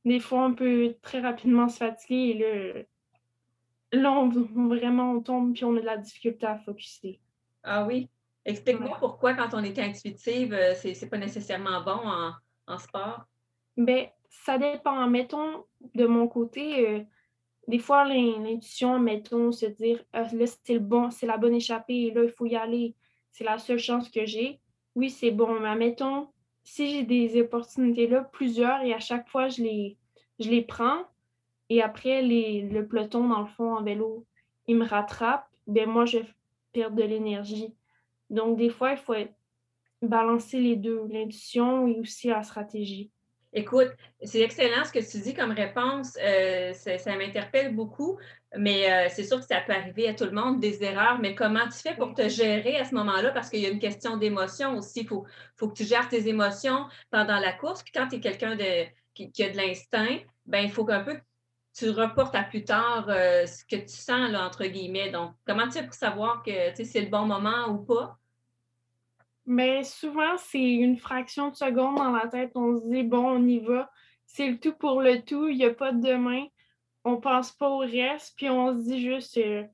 des 0.05 0.20
fois, 0.20 0.46
on 0.46 0.55
peut 0.55 0.94
très 1.03 1.20
rapidement 1.20 1.68
se 1.68 1.79
fatiguer, 1.79 2.31
et 2.31 2.38
là, 2.38 2.83
là 3.92 4.12
on, 4.12 4.29
vraiment, 4.68 5.12
on 5.12 5.20
tombe, 5.20 5.55
puis 5.55 5.64
on 5.64 5.77
a 5.77 5.81
de 5.81 5.87
la 5.87 5.96
difficulté 5.96 6.46
à 6.46 6.59
focuser. 6.59 7.20
Ah 7.62 7.85
oui? 7.87 8.09
Explique-moi 8.44 8.96
pourquoi, 9.01 9.35
quand 9.35 9.55
on 9.55 9.64
est 9.64 9.77
intuitive, 9.79 10.55
euh, 10.55 10.72
c'est 10.77 11.01
n'est 11.01 11.09
pas 11.09 11.18
nécessairement 11.18 11.83
bon 11.83 12.01
en, 12.68 12.79
sport? 12.79 13.25
Bien, 13.77 14.07
ça 14.31 14.57
dépend. 14.57 15.09
Mettons, 15.09 15.64
de 15.96 16.07
mon 16.07 16.29
côté, 16.29 16.88
euh, 16.88 17.01
des 17.68 17.79
fois, 17.79 18.05
l'intuition, 18.05 18.98
mettons, 18.98 19.50
se 19.52 19.66
dire 19.66 20.05
ah, 20.12 20.26
là, 20.33 20.46
c'est 20.46 20.74
le 20.74 20.81
bon, 20.81 21.11
c'est 21.11 21.26
la 21.26 21.37
bonne 21.37 21.55
échappée, 21.55 22.12
là, 22.12 22.22
il 22.22 22.31
faut 22.31 22.46
y 22.46 22.57
aller, 22.57 22.94
c'est 23.33 23.44
la 23.44 23.59
seule 23.59 23.79
chance 23.79 24.09
que 24.09 24.24
j'ai. 24.24 24.61
Oui, 24.94 25.11
c'est 25.11 25.33
bon, 25.33 25.59
mais 25.61 25.74
mettons, 25.74 26.29
si 26.62 26.90
j'ai 26.90 27.02
des 27.02 27.40
opportunités 27.40 28.07
là, 28.07 28.22
plusieurs, 28.22 28.83
et 28.83 28.94
à 28.94 29.00
chaque 29.00 29.29
fois, 29.29 29.48
je 29.48 29.62
les, 29.62 30.62
prends, 30.62 31.02
et 31.68 31.83
après, 31.83 32.22
le 32.22 32.83
peloton, 32.83 33.29
dans 33.29 33.40
le 33.40 33.46
fond, 33.46 33.76
en 33.76 33.83
vélo, 33.83 34.26
il 34.68 34.76
me 34.76 34.87
rattrape, 34.87 35.46
bien, 35.66 35.87
moi, 35.87 36.07
je 36.07 36.18
perds 36.72 36.92
de 36.92 37.02
l'énergie. 37.02 37.74
Donc, 38.31 38.57
des 38.57 38.70
fois, 38.70 38.92
il 38.92 38.98
faut 38.98 39.14
balancer 40.02 40.61
les 40.61 40.76
deux, 40.76 41.07
l'intuition 41.09 41.88
et 41.88 41.98
aussi 41.98 42.29
la 42.29 42.42
stratégie. 42.42 43.11
Écoute, 43.59 43.88
c'est 44.23 44.42
excellent 44.42 44.85
ce 44.85 44.92
que 44.92 44.99
tu 44.99 45.19
dis 45.23 45.33
comme 45.33 45.51
réponse. 45.51 46.19
Euh, 46.23 46.75
ça, 46.75 47.16
m'interpelle 47.16 47.75
beaucoup, 47.75 48.19
mais 48.55 48.92
euh, 48.92 49.09
c'est 49.11 49.25
sûr 49.25 49.40
que 49.40 49.47
ça 49.47 49.62
peut 49.62 49.73
arriver 49.73 50.11
à 50.11 50.12
tout 50.12 50.27
le 50.27 50.33
monde, 50.33 50.61
des 50.61 50.85
erreurs. 50.85 51.19
Mais 51.21 51.35
comment 51.35 51.64
tu 51.64 51.79
fais 51.79 51.95
pour 51.95 52.12
te 52.12 52.29
gérer 52.29 52.77
à 52.77 52.85
ce 52.85 52.95
moment-là? 52.95 53.31
Parce 53.31 53.49
qu'il 53.49 53.61
y 53.61 53.66
a 53.66 53.71
une 53.71 53.79
question 53.79 54.19
d'émotion 54.19 54.77
aussi. 54.77 55.01
Il 55.01 55.09
faut, 55.09 55.25
faut, 55.57 55.69
que 55.69 55.75
tu 55.75 55.85
gères 55.85 56.07
tes 56.11 56.29
émotions 56.29 56.85
pendant 57.11 57.38
la 57.38 57.55
course. 57.55 57.83
Puis 57.83 57.92
quand 57.92 58.07
tu 58.09 58.16
es 58.16 58.21
quelqu'un 58.21 58.59
qui, 59.14 59.33
qui, 59.33 59.42
a 59.42 59.49
de 59.49 59.57
l'instinct, 59.57 60.19
ben 60.45 60.61
il 60.61 60.71
faut 60.71 60.85
qu'un 60.85 61.01
peu 61.01 61.19
tu 61.73 61.88
reportes 61.88 62.35
à 62.35 62.42
plus 62.42 62.64
tard 62.64 63.07
euh, 63.09 63.47
ce 63.47 63.64
que 63.64 63.77
tu 63.77 63.88
sens, 63.97 64.31
là, 64.31 64.45
entre 64.47 64.66
guillemets. 64.66 65.11
Donc, 65.11 65.33
comment 65.47 65.64
tu 65.64 65.79
fais 65.79 65.85
pour 65.85 65.95
savoir 65.95 66.42
que 66.42 66.53
c'est 66.75 67.01
le 67.01 67.09
bon 67.09 67.25
moment 67.25 67.69
ou 67.69 67.79
pas? 67.79 68.19
Mais 69.46 69.85
souvent, 69.85 70.37
c'est 70.38 70.74
une 70.74 70.98
fraction 70.98 71.50
de 71.50 71.56
seconde 71.56 71.96
dans 71.96 72.11
la 72.11 72.26
tête. 72.26 72.52
On 72.56 72.76
se 72.76 72.88
dit, 72.88 73.04
bon, 73.04 73.24
on 73.24 73.46
y 73.46 73.61
va. 73.61 73.90
C'est 74.26 74.48
le 74.48 74.59
tout 74.59 74.74
pour 74.74 75.00
le 75.00 75.22
tout. 75.22 75.48
Il 75.48 75.56
n'y 75.56 75.64
a 75.64 75.72
pas 75.72 75.92
de 75.92 76.00
demain. 76.00 76.46
On 77.04 77.18
pense 77.18 77.52
pas 77.52 77.70
au 77.70 77.78
reste. 77.78 78.35
Puis 78.37 78.50
on 78.50 78.72
se 78.72 78.88
dit 78.88 79.00
juste, 79.00 79.37
euh, 79.38 79.64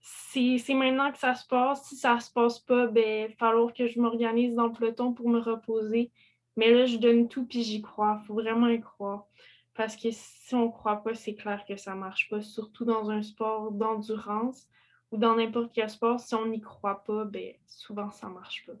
c'est 0.00 0.74
maintenant 0.74 1.12
que 1.12 1.18
ça 1.18 1.34
se 1.34 1.46
passe. 1.46 1.84
Si 1.88 1.96
ça 1.96 2.18
se 2.18 2.32
passe 2.32 2.58
pas, 2.58 2.88
ben, 2.88 3.28
il 3.28 3.28
va 3.28 3.36
falloir 3.36 3.72
que 3.72 3.86
je 3.86 4.00
m'organise 4.00 4.56
dans 4.56 4.66
le 4.66 4.72
peloton 4.72 5.12
pour 5.12 5.28
me 5.28 5.38
reposer. 5.38 6.10
Mais 6.56 6.72
là, 6.72 6.86
je 6.86 6.96
donne 6.96 7.28
tout 7.28 7.46
puis 7.46 7.62
j'y 7.62 7.80
crois. 7.82 8.20
Il 8.22 8.26
faut 8.26 8.34
vraiment 8.34 8.66
y 8.66 8.80
croire. 8.80 9.26
Parce 9.74 9.96
que 9.96 10.10
si 10.10 10.54
on 10.54 10.66
ne 10.66 10.72
croit 10.72 11.02
pas, 11.02 11.14
c'est 11.14 11.34
clair 11.34 11.64
que 11.66 11.76
ça 11.76 11.94
ne 11.94 12.00
marche 12.00 12.28
pas, 12.28 12.42
surtout 12.42 12.84
dans 12.84 13.10
un 13.10 13.22
sport 13.22 13.70
d'endurance 13.70 14.66
ou 15.10 15.16
dans 15.16 15.34
n'importe 15.34 15.72
quel 15.72 15.90
sport. 15.90 16.20
Si 16.20 16.34
on 16.34 16.46
n'y 16.46 16.60
croit 16.60 17.04
pas, 17.04 17.24
ben, 17.24 17.54
souvent, 17.66 18.10
ça 18.10 18.28
ne 18.28 18.34
marche 18.34 18.64
pas. 18.66 18.72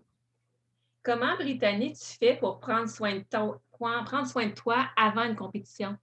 Comment, 1.02 1.34
Brittany, 1.36 1.92
tu 1.94 2.18
fais 2.18 2.36
pour 2.36 2.60
prendre 2.60 2.88
soin 2.88 3.16
de 3.16 3.24
toi, 3.30 3.60
prendre 4.04 4.26
soin 4.26 4.46
de 4.46 4.54
toi 4.54 4.86
avant 4.96 5.24
une 5.24 5.36
compétition? 5.36 5.96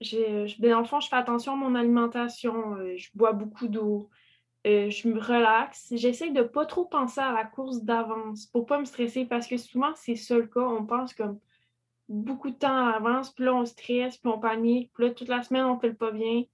Je, 0.00 0.60
ben, 0.60 0.72
dans 0.72 0.80
le 0.80 0.86
fond, 0.86 1.00
je 1.00 1.08
fais 1.08 1.16
attention 1.16 1.52
à 1.52 1.56
mon 1.56 1.74
alimentation. 1.74 2.74
Euh, 2.74 2.96
je 2.96 3.10
bois 3.14 3.32
beaucoup 3.32 3.68
d'eau. 3.68 4.10
Euh, 4.66 4.90
je 4.90 5.08
me 5.08 5.20
relaxe. 5.20 5.92
J'essaie 5.92 6.30
de 6.30 6.42
ne 6.42 6.46
pas 6.46 6.66
trop 6.66 6.84
penser 6.84 7.20
à 7.20 7.32
la 7.32 7.44
course 7.44 7.82
d'avance 7.82 8.46
pour 8.46 8.62
ne 8.62 8.66
pas 8.66 8.78
me 8.80 8.84
stresser 8.84 9.24
parce 9.24 9.46
que 9.46 9.56
souvent, 9.56 9.92
c'est 9.94 10.16
ça 10.16 10.36
le 10.36 10.46
cas. 10.46 10.60
On 10.60 10.84
pense 10.84 11.14
comme 11.14 11.38
beaucoup 12.08 12.50
de 12.50 12.56
temps 12.56 12.88
à 12.88 12.92
l'avance, 12.92 13.32
puis 13.32 13.44
là, 13.44 13.54
on 13.54 13.64
stresse, 13.64 14.16
puis 14.18 14.30
on 14.30 14.38
panique, 14.38 14.90
puis 14.92 15.06
là, 15.06 15.14
toute 15.14 15.28
la 15.28 15.42
semaine, 15.42 15.64
on 15.64 15.76
ne 15.76 15.80
fait 15.80 15.88
le 15.88 15.94
pas 15.94 16.10
bien. 16.10 16.44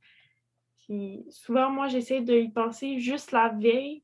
Puis 0.88 1.27
souvent, 1.29 1.70
moi, 1.70 1.88
j'essaie 1.88 2.22
de 2.22 2.35
y 2.35 2.48
penser 2.48 2.98
juste 2.98 3.33
la 3.33 3.51
veille 3.51 4.03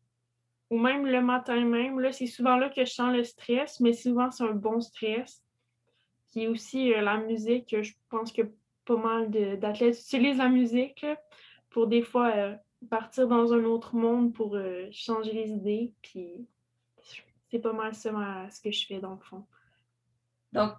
ou 0.70 0.78
même 0.78 1.06
le 1.06 1.22
matin 1.22 1.64
même. 1.64 1.98
Là, 1.98 2.12
c'est 2.12 2.26
souvent 2.26 2.56
là 2.56 2.68
que 2.68 2.84
je 2.84 2.92
sens 2.92 3.14
le 3.14 3.24
stress, 3.24 3.80
mais 3.80 3.94
souvent, 3.94 4.30
c'est 4.30 4.44
un 4.44 4.52
bon 4.52 4.80
stress. 4.80 5.42
Puis 6.30 6.46
aussi, 6.46 6.92
euh, 6.92 7.00
la 7.00 7.16
musique, 7.18 7.74
je 7.80 7.92
pense 8.10 8.32
que 8.32 8.42
pas 8.84 8.96
mal 8.96 9.30
d'athlètes 9.30 9.98
utilisent 9.98 10.38
la 10.38 10.48
musique 10.48 11.06
pour 11.70 11.86
des 11.86 12.02
fois 12.02 12.30
euh, 12.36 12.54
partir 12.90 13.28
dans 13.28 13.52
un 13.54 13.64
autre 13.64 13.96
monde 13.96 14.34
pour 14.34 14.54
euh, 14.54 14.86
changer 14.92 15.32
les 15.32 15.50
idées. 15.52 15.94
Puis 16.02 16.46
c'est 17.50 17.60
pas 17.60 17.72
mal 17.72 17.94
ce 17.94 18.60
que 18.60 18.70
je 18.70 18.86
fais 18.86 18.98
dans 18.98 19.12
le 19.14 19.20
fond. 19.20 19.46
Donc, 20.54 20.74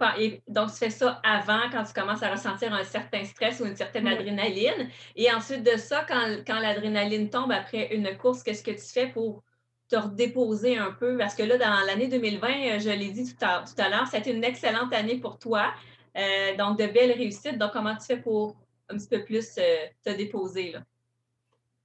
donc, 0.48 0.72
tu 0.72 0.78
fais 0.78 0.90
ça 0.90 1.20
avant, 1.22 1.70
quand 1.70 1.84
tu 1.84 1.94
commences 1.94 2.24
à 2.24 2.32
ressentir 2.32 2.74
un 2.74 2.86
certain 2.86 3.26
stress 3.26 3.60
ou 3.60 3.66
une 3.66 3.76
certaine 3.76 4.08
adrénaline. 4.08 4.90
Et 5.18 5.30
ensuite 5.32 5.64
de 5.64 5.78
ça, 5.78 6.06
quand, 6.08 6.38
quand 6.48 6.60
l'adrénaline 6.60 7.30
tombe 7.30 7.52
après 7.52 7.94
une 7.94 8.18
course, 8.18 8.42
qu'est-ce 8.42 8.64
que 8.64 8.72
tu 8.72 8.88
fais 8.94 9.08
pour 9.08 9.44
te 9.90 9.98
redéposer 9.98 10.78
un 10.78 10.94
peu? 10.94 11.18
Parce 11.18 11.36
que 11.36 11.44
là, 11.44 11.58
dans 11.58 11.86
l'année 11.86 12.08
2020, 12.08 12.48
euh, 12.48 12.80
je 12.80 12.90
l'ai 12.90 13.12
dit 13.12 13.26
tout 13.26 13.46
à, 13.46 13.66
tout 13.66 13.80
à 13.80 13.90
l'heure, 13.90 14.08
c'était 14.08 14.32
une 14.32 14.46
excellente 14.46 14.94
année 14.94 15.20
pour 15.20 15.38
toi. 15.38 15.74
Euh, 16.16 16.56
donc, 16.56 16.80
de 16.80 16.88
belles 16.88 17.12
réussites. 17.12 17.58
Donc, 17.58 17.72
comment 17.74 17.96
tu 17.96 18.06
fais 18.06 18.18
pour 18.18 18.56
un 18.88 18.96
petit 18.96 19.10
peu 19.10 19.26
plus 19.26 19.58
euh, 19.58 19.88
te 20.06 20.12
déposer? 20.12 20.72
Là? 20.72 20.84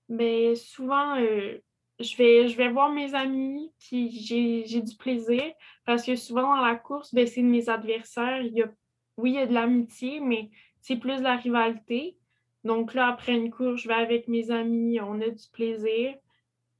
Mais 0.09 0.55
souvent, 0.55 1.18
euh, 1.20 1.61
je, 2.00 2.56
vais, 2.56 2.68
voir 2.68 2.90
mes 2.90 3.14
amis, 3.14 3.72
puis 3.78 4.10
j'ai 4.10 4.80
du 4.80 4.96
plaisir 4.96 5.42
parce 5.84 6.04
que 6.04 6.16
souvent 6.16 6.56
dans 6.56 6.62
la 6.62 6.76
course, 6.76 7.14
ben, 7.14 7.26
c'est 7.26 7.42
mes 7.42 7.68
adversaires. 7.68 8.42
Il 8.42 8.54
y 8.54 8.62
a, 8.62 8.70
oui, 9.16 9.32
il 9.32 9.34
y 9.34 9.38
a 9.38 9.46
de 9.46 9.52
l'amitié, 9.52 10.20
mais 10.20 10.50
c'est 10.80 10.96
plus 10.96 11.18
de 11.18 11.22
la 11.22 11.36
rivalité. 11.36 12.16
Donc 12.64 12.94
là, 12.94 13.08
après 13.08 13.34
une 13.34 13.50
course, 13.50 13.82
je 13.82 13.88
vais 13.88 13.94
avec 13.94 14.28
mes 14.28 14.50
amis, 14.50 15.00
on 15.00 15.20
a 15.20 15.28
du 15.28 15.48
plaisir. 15.52 16.14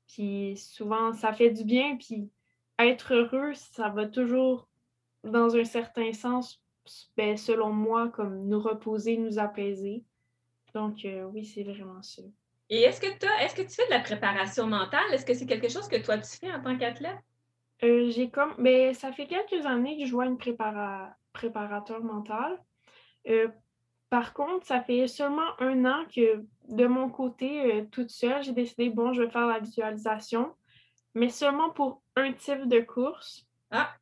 Puis 0.09 0.57
souvent, 0.57 1.13
ça 1.13 1.33
fait 1.33 1.51
du 1.51 1.65
bien. 1.65 1.97
Puis 1.97 2.31
être 2.79 3.15
heureux, 3.15 3.53
ça 3.55 3.89
va 3.91 4.07
toujours, 4.07 4.69
dans 5.25 5.55
un 5.57 5.65
certain 5.65 6.13
sens, 6.13 6.63
ben, 7.17 7.37
selon 7.37 7.73
moi, 7.73 8.09
comme 8.09 8.49
nous 8.49 8.61
reposer, 8.61 9.17
nous 9.17 9.39
apaiser. 9.39 10.03
Donc 10.75 11.05
euh, 11.05 11.25
oui, 11.25 11.45
c'est 11.45 11.65
vraiment 11.65 12.03
ça. 12.03 12.23
Et 12.71 12.83
est-ce 12.83 13.01
que, 13.01 13.07
est-ce 13.43 13.55
que 13.55 13.63
tu 13.63 13.75
fais 13.75 13.87
de 13.87 13.91
la 13.91 14.01
préparation 14.01 14.67
mentale? 14.67 15.13
Est-ce 15.13 15.27
que 15.27 15.35
c'est 15.35 15.47
quelque 15.47 15.69
chose 15.69 15.89
que 15.89 16.01
toi, 16.03 16.17
tu 16.19 16.39
fais 16.39 16.53
en 16.53 16.63
tant 16.63 16.79
qu'athlète? 16.79 17.19
Euh, 17.83 18.11
j'ai 18.11 18.31
comme. 18.31 18.55
Ben, 18.59 18.95
ça 18.95 19.13
fait 19.13 19.27
quelques 19.27 19.67
années 19.67 19.99
que 19.99 20.07
je 20.07 20.13
vois 20.13 20.27
une 20.27 20.39
préparateur 20.39 22.01
mental. 22.03 22.59
Euh, 23.29 23.49
par 24.09 24.33
contre, 24.35 24.67
ça 24.67 24.81
fait 24.81 25.09
seulement 25.09 25.59
un 25.59 25.85
an 25.85 26.05
que 26.15 26.45
de 26.69 26.87
mon 26.87 27.09
côté, 27.11 27.73
euh, 27.73 27.85
toute 27.91 28.11
seule, 28.11 28.43
j'ai 28.43 28.53
décidé, 28.53 28.89
bon, 28.89 29.13
je 29.13 29.23
vais 29.23 29.31
faire 29.31 29.47
la 29.47 29.59
visualisation, 29.59 30.55
mais 31.15 31.29
seulement 31.29 31.71
pour 31.71 32.03
un 32.17 32.33
type 32.33 32.69
de 32.69 32.81
course. 32.81 33.47
Ah! 33.71 33.95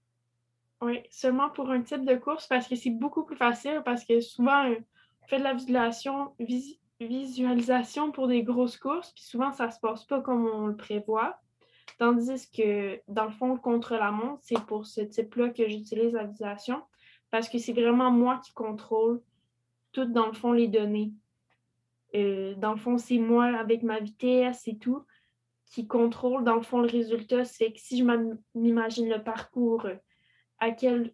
Oui, 0.81 1.03
seulement 1.11 1.51
pour 1.51 1.71
un 1.71 1.83
type 1.83 2.05
de 2.05 2.15
course 2.17 2.47
parce 2.47 2.69
que 2.69 2.77
c'est 2.77 2.91
beaucoup 2.91 3.25
plus 3.25 3.37
facile 3.37 3.83
parce 3.85 4.05
que 4.05 4.21
souvent, 4.21 4.69
on 4.69 5.27
fait 5.27 5.39
de 5.39 5.45
la 5.45 5.55
visualisation, 5.55 6.35
visualisation 7.01 8.11
pour 8.13 8.29
des 8.29 8.43
grosses 8.43 8.77
courses, 8.77 9.13
puis 9.13 9.25
souvent, 9.25 9.53
ça 9.53 9.71
se 9.71 9.81
passe 9.81 10.05
pas 10.05 10.21
comme 10.21 10.47
on 10.47 10.67
le 10.67 10.77
prévoit. 10.77 11.41
Tandis 11.99 12.51
que, 12.51 13.01
dans 13.09 13.25
le 13.25 13.31
fond, 13.31 13.57
contre 13.57 13.95
la 13.95 14.11
montre, 14.11 14.41
c'est 14.43 14.61
pour 14.67 14.87
ce 14.87 15.01
type-là 15.01 15.51
que 15.51 15.69
j'utilise 15.69 16.13
la 16.13 16.25
visualisation 16.25 16.83
parce 17.31 17.49
que 17.49 17.59
c'est 17.59 17.73
vraiment 17.73 18.11
moi 18.11 18.41
qui 18.45 18.53
contrôle 18.53 19.21
toutes, 19.93 20.13
dans 20.13 20.27
le 20.27 20.33
fond, 20.33 20.53
les 20.53 20.69
données. 20.69 21.13
Euh, 22.15 22.55
dans 22.55 22.73
le 22.73 22.79
fond, 22.79 22.99
c'est 22.99 23.19
moi 23.19 23.47
avec 23.47 23.83
ma 23.83 24.01
vitesse 24.01 24.67
et 24.67 24.79
tout 24.79 25.05
qui 25.67 25.87
contrôle, 25.87 26.45
dans 26.45 26.55
le 26.55 26.63
fond, 26.63 26.81
le 26.81 26.89
résultat. 26.89 27.45
C'est 27.45 27.73
que 27.73 27.79
si 27.79 27.99
je 27.99 28.05
m'imagine 28.55 29.09
le 29.09 29.23
parcours, 29.23 29.85
euh, 29.87 29.97
à 30.59 30.73
quel, 30.73 31.13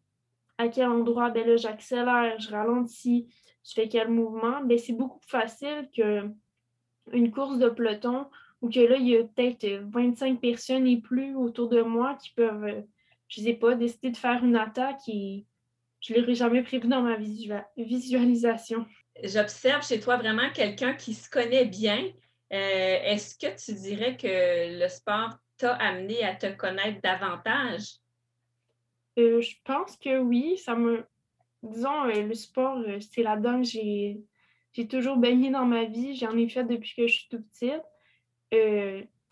endroit, 0.59 1.31
ben 1.31 1.57
j'accélère, 1.59 2.38
je 2.38 2.51
ralentis, 2.51 3.27
je 3.64 3.72
fais 3.72 3.88
quel 3.88 4.09
mouvement, 4.09 4.62
ben 4.62 4.79
c'est 4.79 4.92
beaucoup 4.92 5.18
plus 5.18 5.31
facile 5.31 5.88
qu'une 5.92 7.33
course 7.33 7.59
de 7.59 7.68
peloton 7.68 8.27
où 8.61 8.70
que 8.70 8.81
là, 8.81 8.96
il 8.96 9.09
y 9.09 9.16
a 9.16 9.24
peut-être 9.24 9.66
25 9.90 10.40
personnes 10.40 10.87
et 10.87 11.00
plus 11.00 11.35
autour 11.35 11.68
de 11.68 11.83
moi 11.83 12.16
qui 12.22 12.31
peuvent, 12.31 12.64
euh, 12.64 12.83
je 13.29 13.42
sais 13.42 13.53
pas, 13.55 13.74
décider 13.74 14.11
de 14.11 14.16
faire 14.16 14.42
une 14.42 14.57
attaque 14.57 15.00
et 15.09 15.44
je 16.00 16.14
ne 16.14 16.20
l'aurais 16.20 16.35
jamais 16.35 16.62
prévu 16.62 16.88
dans 16.88 17.03
ma 17.03 17.16
visualisation. 17.77 18.87
J'observe 19.22 19.87
chez 19.87 20.00
toi 20.00 20.16
vraiment 20.16 20.50
quelqu'un 20.53 20.94
qui 20.94 21.14
se 21.14 21.31
connaît 21.31 21.64
bien. 21.64 22.11
Euh, 22.53 22.98
est-ce 23.05 23.38
que 23.38 23.55
tu 23.62 23.79
dirais 23.79 24.16
que 24.16 24.79
le 24.79 24.88
sport 24.88 25.31
t'a 25.57 25.74
amené 25.74 26.24
à 26.24 26.35
te 26.35 26.53
connaître 26.55 27.00
davantage? 27.00 27.96
Euh, 29.18 29.40
je 29.40 29.55
pense 29.64 29.96
que 29.96 30.18
oui. 30.18 30.59
Ça 30.59 30.74
me. 30.74 31.05
Disons, 31.64 32.05
euh, 32.07 32.22
le 32.22 32.35
sport, 32.35 32.79
c'est 33.00 33.22
là-dedans 33.22 33.59
que 33.59 33.66
j'ai, 33.66 34.22
j'ai 34.72 34.87
toujours 34.87 35.16
baigné 35.16 35.50
dans 35.50 35.64
ma 35.64 35.85
vie. 35.85 36.14
J'en 36.14 36.37
ai 36.37 36.48
fait 36.48 36.64
depuis 36.64 36.94
que 36.94 37.07
je 37.07 37.12
suis 37.12 37.29
tout 37.29 37.42
petite. 37.42 37.83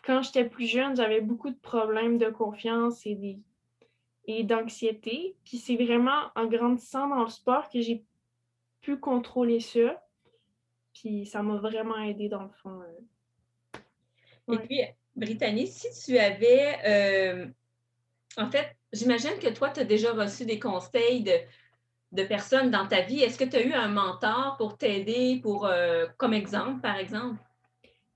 quand 0.05 0.23
j'étais 0.23 0.49
plus 0.49 0.67
jeune, 0.67 0.97
j'avais 0.97 1.21
beaucoup 1.21 1.51
de 1.51 1.59
problèmes 1.59 2.19
de 2.19 2.31
confiance 2.31 3.07
et 3.07 3.15
des 3.15 3.39
et 4.27 4.45
d'anxiété. 4.45 5.37
Puis 5.45 5.59
c'est 5.59 5.77
vraiment 5.77 6.31
en 6.35 6.47
grandissant 6.47 7.09
dans 7.09 7.25
le 7.25 7.31
sport 7.31 7.69
que 7.69 7.81
j'ai 7.81 8.05
pu 8.81 8.99
contrôler 8.99 9.61
ça. 9.61 10.03
Puis 10.95 11.27
ça 11.27 11.43
m'a 11.43 11.57
vraiment 11.57 11.99
aidé 11.99 12.29
dans 12.29 12.43
le 12.43 12.51
fond. 12.63 12.83
Euh. 12.83 14.55
Et 14.55 14.59
puis, 14.59 14.81
Brittany, 15.17 15.67
si 15.67 15.89
tu 16.05 16.19
avais, 16.19 16.77
euh, 16.87 17.47
en 18.37 18.51
fait, 18.51 18.77
j'imagine 18.93 19.39
que 19.41 19.49
toi, 19.49 19.71
tu 19.71 19.81
as 19.81 19.85
déjà 19.85 20.13
reçu 20.13 20.45
des 20.45 20.59
conseils 20.59 21.23
de, 21.23 21.33
de 22.13 22.23
personnes 22.23 22.71
dans 22.71 22.87
ta 22.87 23.01
vie. 23.01 23.21
Est-ce 23.21 23.39
que 23.39 23.45
tu 23.45 23.57
as 23.57 23.65
eu 23.65 23.73
un 23.73 23.89
mentor 23.89 24.57
pour 24.59 24.77
t'aider, 24.77 25.41
pour 25.43 25.67
euh, 25.67 26.07
comme 26.19 26.35
exemple, 26.35 26.81
par 26.81 26.97
exemple? 26.97 27.37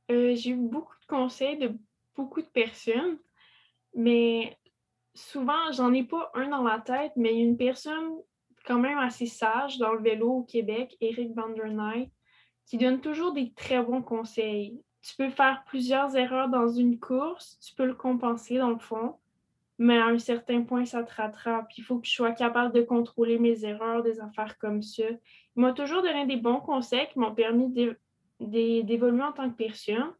j'ai 0.08 0.50
eu 0.50 0.56
beaucoup 0.56 0.94
de 1.00 1.06
conseils 1.06 1.58
de 1.58 1.72
beaucoup 2.14 2.40
de 2.40 2.46
personnes, 2.46 3.18
mais 3.94 4.56
souvent, 5.14 5.72
j'en 5.72 5.92
ai 5.92 6.04
pas 6.04 6.30
un 6.34 6.48
dans 6.48 6.62
la 6.62 6.78
tête, 6.78 7.12
mais 7.16 7.34
une 7.34 7.56
personne 7.56 8.12
quand 8.66 8.78
même 8.78 8.98
assez 8.98 9.26
sage 9.26 9.78
dans 9.78 9.92
le 9.92 10.02
vélo 10.02 10.30
au 10.30 10.42
Québec, 10.42 10.96
Eric 11.00 11.34
Van 11.34 11.48
der 11.48 12.06
qui 12.66 12.78
donne 12.78 13.00
toujours 13.00 13.32
des 13.32 13.52
très 13.52 13.80
bons 13.82 14.02
conseils. 14.02 14.80
Tu 15.02 15.14
peux 15.16 15.30
faire 15.30 15.62
plusieurs 15.66 16.16
erreurs 16.16 16.48
dans 16.48 16.68
une 16.68 16.98
course, 16.98 17.58
tu 17.60 17.74
peux 17.74 17.86
le 17.86 17.94
compenser 17.94 18.58
dans 18.58 18.70
le 18.70 18.78
fond, 18.78 19.16
mais 19.78 19.98
à 19.98 20.06
un 20.06 20.18
certain 20.18 20.62
point, 20.62 20.84
ça 20.84 21.02
te 21.02 21.14
rattrape. 21.14 21.70
Il 21.76 21.84
faut 21.84 21.98
que 21.98 22.06
je 22.06 22.12
sois 22.12 22.32
capable 22.32 22.74
de 22.74 22.82
contrôler 22.82 23.38
mes 23.38 23.64
erreurs, 23.64 24.02
des 24.02 24.20
affaires 24.20 24.56
comme 24.58 24.82
ça. 24.82 25.04
Il 25.56 25.62
m'a 25.62 25.72
toujours 25.72 26.02
donné 26.02 26.26
des 26.26 26.36
bons 26.36 26.60
conseils 26.60 27.06
qui 27.12 27.18
m'ont 27.18 27.34
permis 27.34 27.96
d'évoluer 28.40 29.22
en 29.22 29.32
tant 29.32 29.50
que 29.50 29.56
personne. 29.56 30.12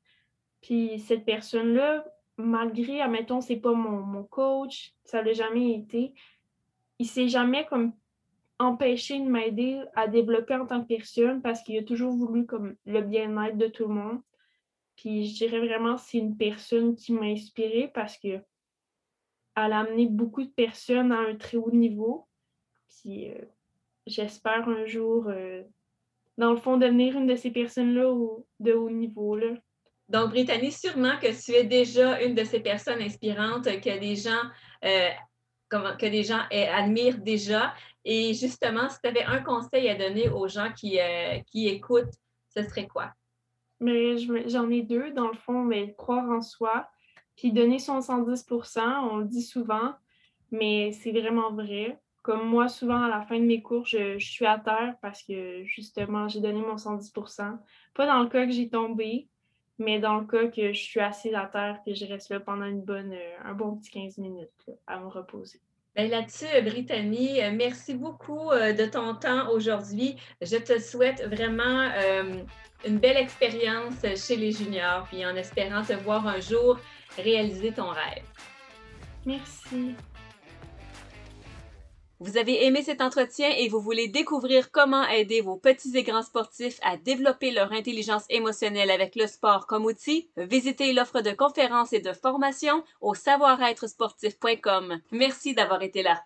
Puis 0.61 0.99
cette 1.01 1.25
personne-là, 1.25 2.05
malgré, 2.37 3.01
admettons, 3.01 3.41
c'est 3.41 3.57
pas 3.57 3.73
mon, 3.73 4.25
coach, 4.25 4.95
ça 5.05 5.23
l'a 5.23 5.33
jamais 5.33 5.73
été, 5.73 6.13
il 6.99 7.07
s'est 7.07 7.29
jamais 7.29 7.67
comme 7.67 7.93
empêché 8.59 9.19
de 9.19 9.25
m'aider 9.25 9.83
à 9.95 10.09
développer 10.09 10.55
en 10.55 10.67
tant 10.67 10.81
que 10.83 10.89
personne 10.89 11.43
parce 11.43 11.63
qu'il 11.63 11.79
a 11.79 11.83
toujours 11.83 12.15
voulu 12.15 12.47
comme 12.47 12.75
le 12.87 13.03
bien-être 13.03 13.59
de 13.59 13.69
tout 13.69 13.87
le 13.87 13.95
monde. 13.95 14.21
Puis 14.97 15.27
je 15.27 15.37
dirais 15.37 15.61
vraiment 15.61 15.99
c'est 15.99 16.19
une 16.19 16.37
personne 16.37 16.97
qui 16.97 17.13
m'a 17.13 17.27
inspirée 17.27 17.91
parce 17.93 18.17
que 18.17 18.41
elle 19.57 19.73
a 19.73 19.81
amené 19.81 20.07
beaucoup 20.07 20.45
de 20.45 20.51
personnes 20.51 21.13
à 21.13 21.19
un 21.19 21.35
très 21.37 21.57
haut 21.57 21.71
niveau. 21.71 22.29
Puis 22.89 23.31
euh, 23.31 23.39
j'espère 24.07 24.69
un 24.69 24.85
jour, 24.85 25.27
euh, 25.29 25.63
dans 26.37 26.53
le 26.53 26.59
fond, 26.59 26.77
devenir 26.77 27.17
une 27.17 27.27
de 27.27 27.37
ces 27.37 27.51
personnes-là 27.51 28.15
de 28.61 28.73
haut 28.73 28.91
niveau. 28.91 29.37
Là. 29.37 29.55
Donc, 30.09 30.31
Brittany, 30.31 30.71
sûrement 30.71 31.19
que 31.21 31.45
tu 31.45 31.53
es 31.53 31.65
déjà 31.65 32.23
une 32.23 32.35
de 32.35 32.45
ces 32.45 32.61
personnes 32.61 33.01
inspirantes 33.01 33.65
que 33.65 33.99
des 33.99 34.15
gens, 34.15 34.43
euh, 34.85 35.09
que 35.71 36.07
des 36.07 36.23
gens 36.23 36.43
admirent 36.51 37.19
déjà. 37.19 37.75
Et 38.05 38.35
justement, 38.35 38.89
si 38.89 39.01
tu 39.03 39.09
avais 39.09 39.25
un 39.25 39.43
conseil 39.43 39.89
à 39.89 39.97
donner 39.97 40.29
aux 40.29 40.47
gens 40.47 40.71
qui, 40.73 41.01
qui 41.47 41.67
écoutent, 41.67 42.15
ce 42.55 42.63
serait 42.63 42.87
quoi? 42.87 43.11
Mais 43.81 44.17
j'en 44.47 44.71
ai 44.71 44.83
deux, 44.83 45.11
dans 45.11 45.27
le 45.27 45.35
fond, 45.35 45.63
mais 45.63 45.93
croire 45.95 46.31
en 46.31 46.41
soi, 46.41 46.89
puis 47.37 47.53
donner 47.53 47.79
son 47.79 48.01
110% 48.01 48.81
on 49.11 49.19
le 49.19 49.25
dit 49.25 49.43
souvent, 49.43 49.95
mais 50.51 50.93
c'est 50.93 51.13
vraiment 51.13 51.53
vrai. 51.53 51.99
Comme 52.23 52.49
moi, 52.49 52.69
souvent, 52.69 53.03
à 53.03 53.09
la 53.09 53.23
fin 53.23 53.39
de 53.39 53.45
mes 53.45 53.63
cours, 53.63 53.87
je, 53.87 54.19
suis 54.19 54.47
à 54.47 54.59
terre 54.59 54.97
parce 55.01 55.23
que 55.23 55.63
justement, 55.65 56.27
j'ai 56.27 56.41
donné 56.41 56.61
mon 56.61 56.75
110% 56.75 57.57
Pas 57.95 58.07
dans 58.07 58.21
le 58.21 58.29
cas 58.29 58.47
que 58.47 58.53
j'ai 58.53 58.69
tombé, 58.69 59.29
mais 59.79 60.01
dans 60.01 60.19
le 60.19 60.27
cas 60.27 60.49
que 60.49 60.73
je 60.73 60.81
suis 60.81 60.99
assise 60.99 61.35
à 61.35 61.47
terre, 61.47 61.79
que 61.87 61.95
je 61.95 62.05
reste 62.07 62.31
là 62.31 62.41
pendant 62.41 62.65
une 62.65 62.83
bonne, 62.83 63.13
euh, 63.13 63.37
un 63.45 63.53
bon 63.53 63.77
petit 63.77 63.91
15 63.91 64.19
minutes 64.19 64.71
à 64.89 64.99
me 64.99 65.07
reposer. 65.07 65.61
Ben, 65.95 66.11
là-dessus, 66.11 66.47
Brittany, 66.63 67.43
euh, 67.43 67.53
merci 67.55 67.95
beaucoup 67.95 68.51
euh, 68.51 68.73
de 68.73 68.87
ton 68.87 69.15
temps 69.15 69.49
aujourd'hui. 69.51 70.17
Je 70.43 70.57
te 70.57 70.81
souhaite 70.81 71.23
vraiment 71.27 71.89
une 72.85 72.99
belle 72.99 73.17
expérience 73.17 74.05
chez 74.17 74.37
les 74.37 74.51
juniors, 74.51 75.05
puis 75.05 75.25
en 75.25 75.37
espérant 75.37 75.83
te 75.83 75.93
voir 75.93 76.27
un 76.27 76.41
jour 76.41 76.79
réaliser 77.17 77.73
ton 77.73 77.89
rêve. 77.89 78.25
Merci. 79.25 79.95
Vous 82.19 82.39
avez 82.39 82.65
aimé 82.65 82.83
cet 82.83 83.03
entretien 83.03 83.51
et 83.51 83.69
vous 83.69 83.81
voulez 83.81 84.09
découvrir 84.09 84.71
comment 84.71 85.07
aider 85.07 85.43
vos 85.43 85.57
petits 85.57 85.95
et 85.99 86.03
grands 86.03 86.23
sportifs 86.23 86.79
à 86.83 86.97
développer 86.97 87.51
leur 87.51 87.73
intelligence 87.73 88.25
émotionnelle 88.31 88.91
avec 88.91 89.17
le 89.17 89.27
sport 89.27 89.67
comme 89.67 89.85
outil? 89.85 90.31
Visitez 90.39 90.95
l'offre 90.95 91.21
de 91.21 91.33
conférences 91.33 91.93
et 91.93 92.01
de 92.01 92.15
formations 92.15 92.83
au 93.03 93.15
savoir-être 93.15 93.87
sportif.com. 93.87 94.99
Merci 95.13 95.53
d'avoir 95.55 95.83
été 95.83 96.03
là. 96.03 96.25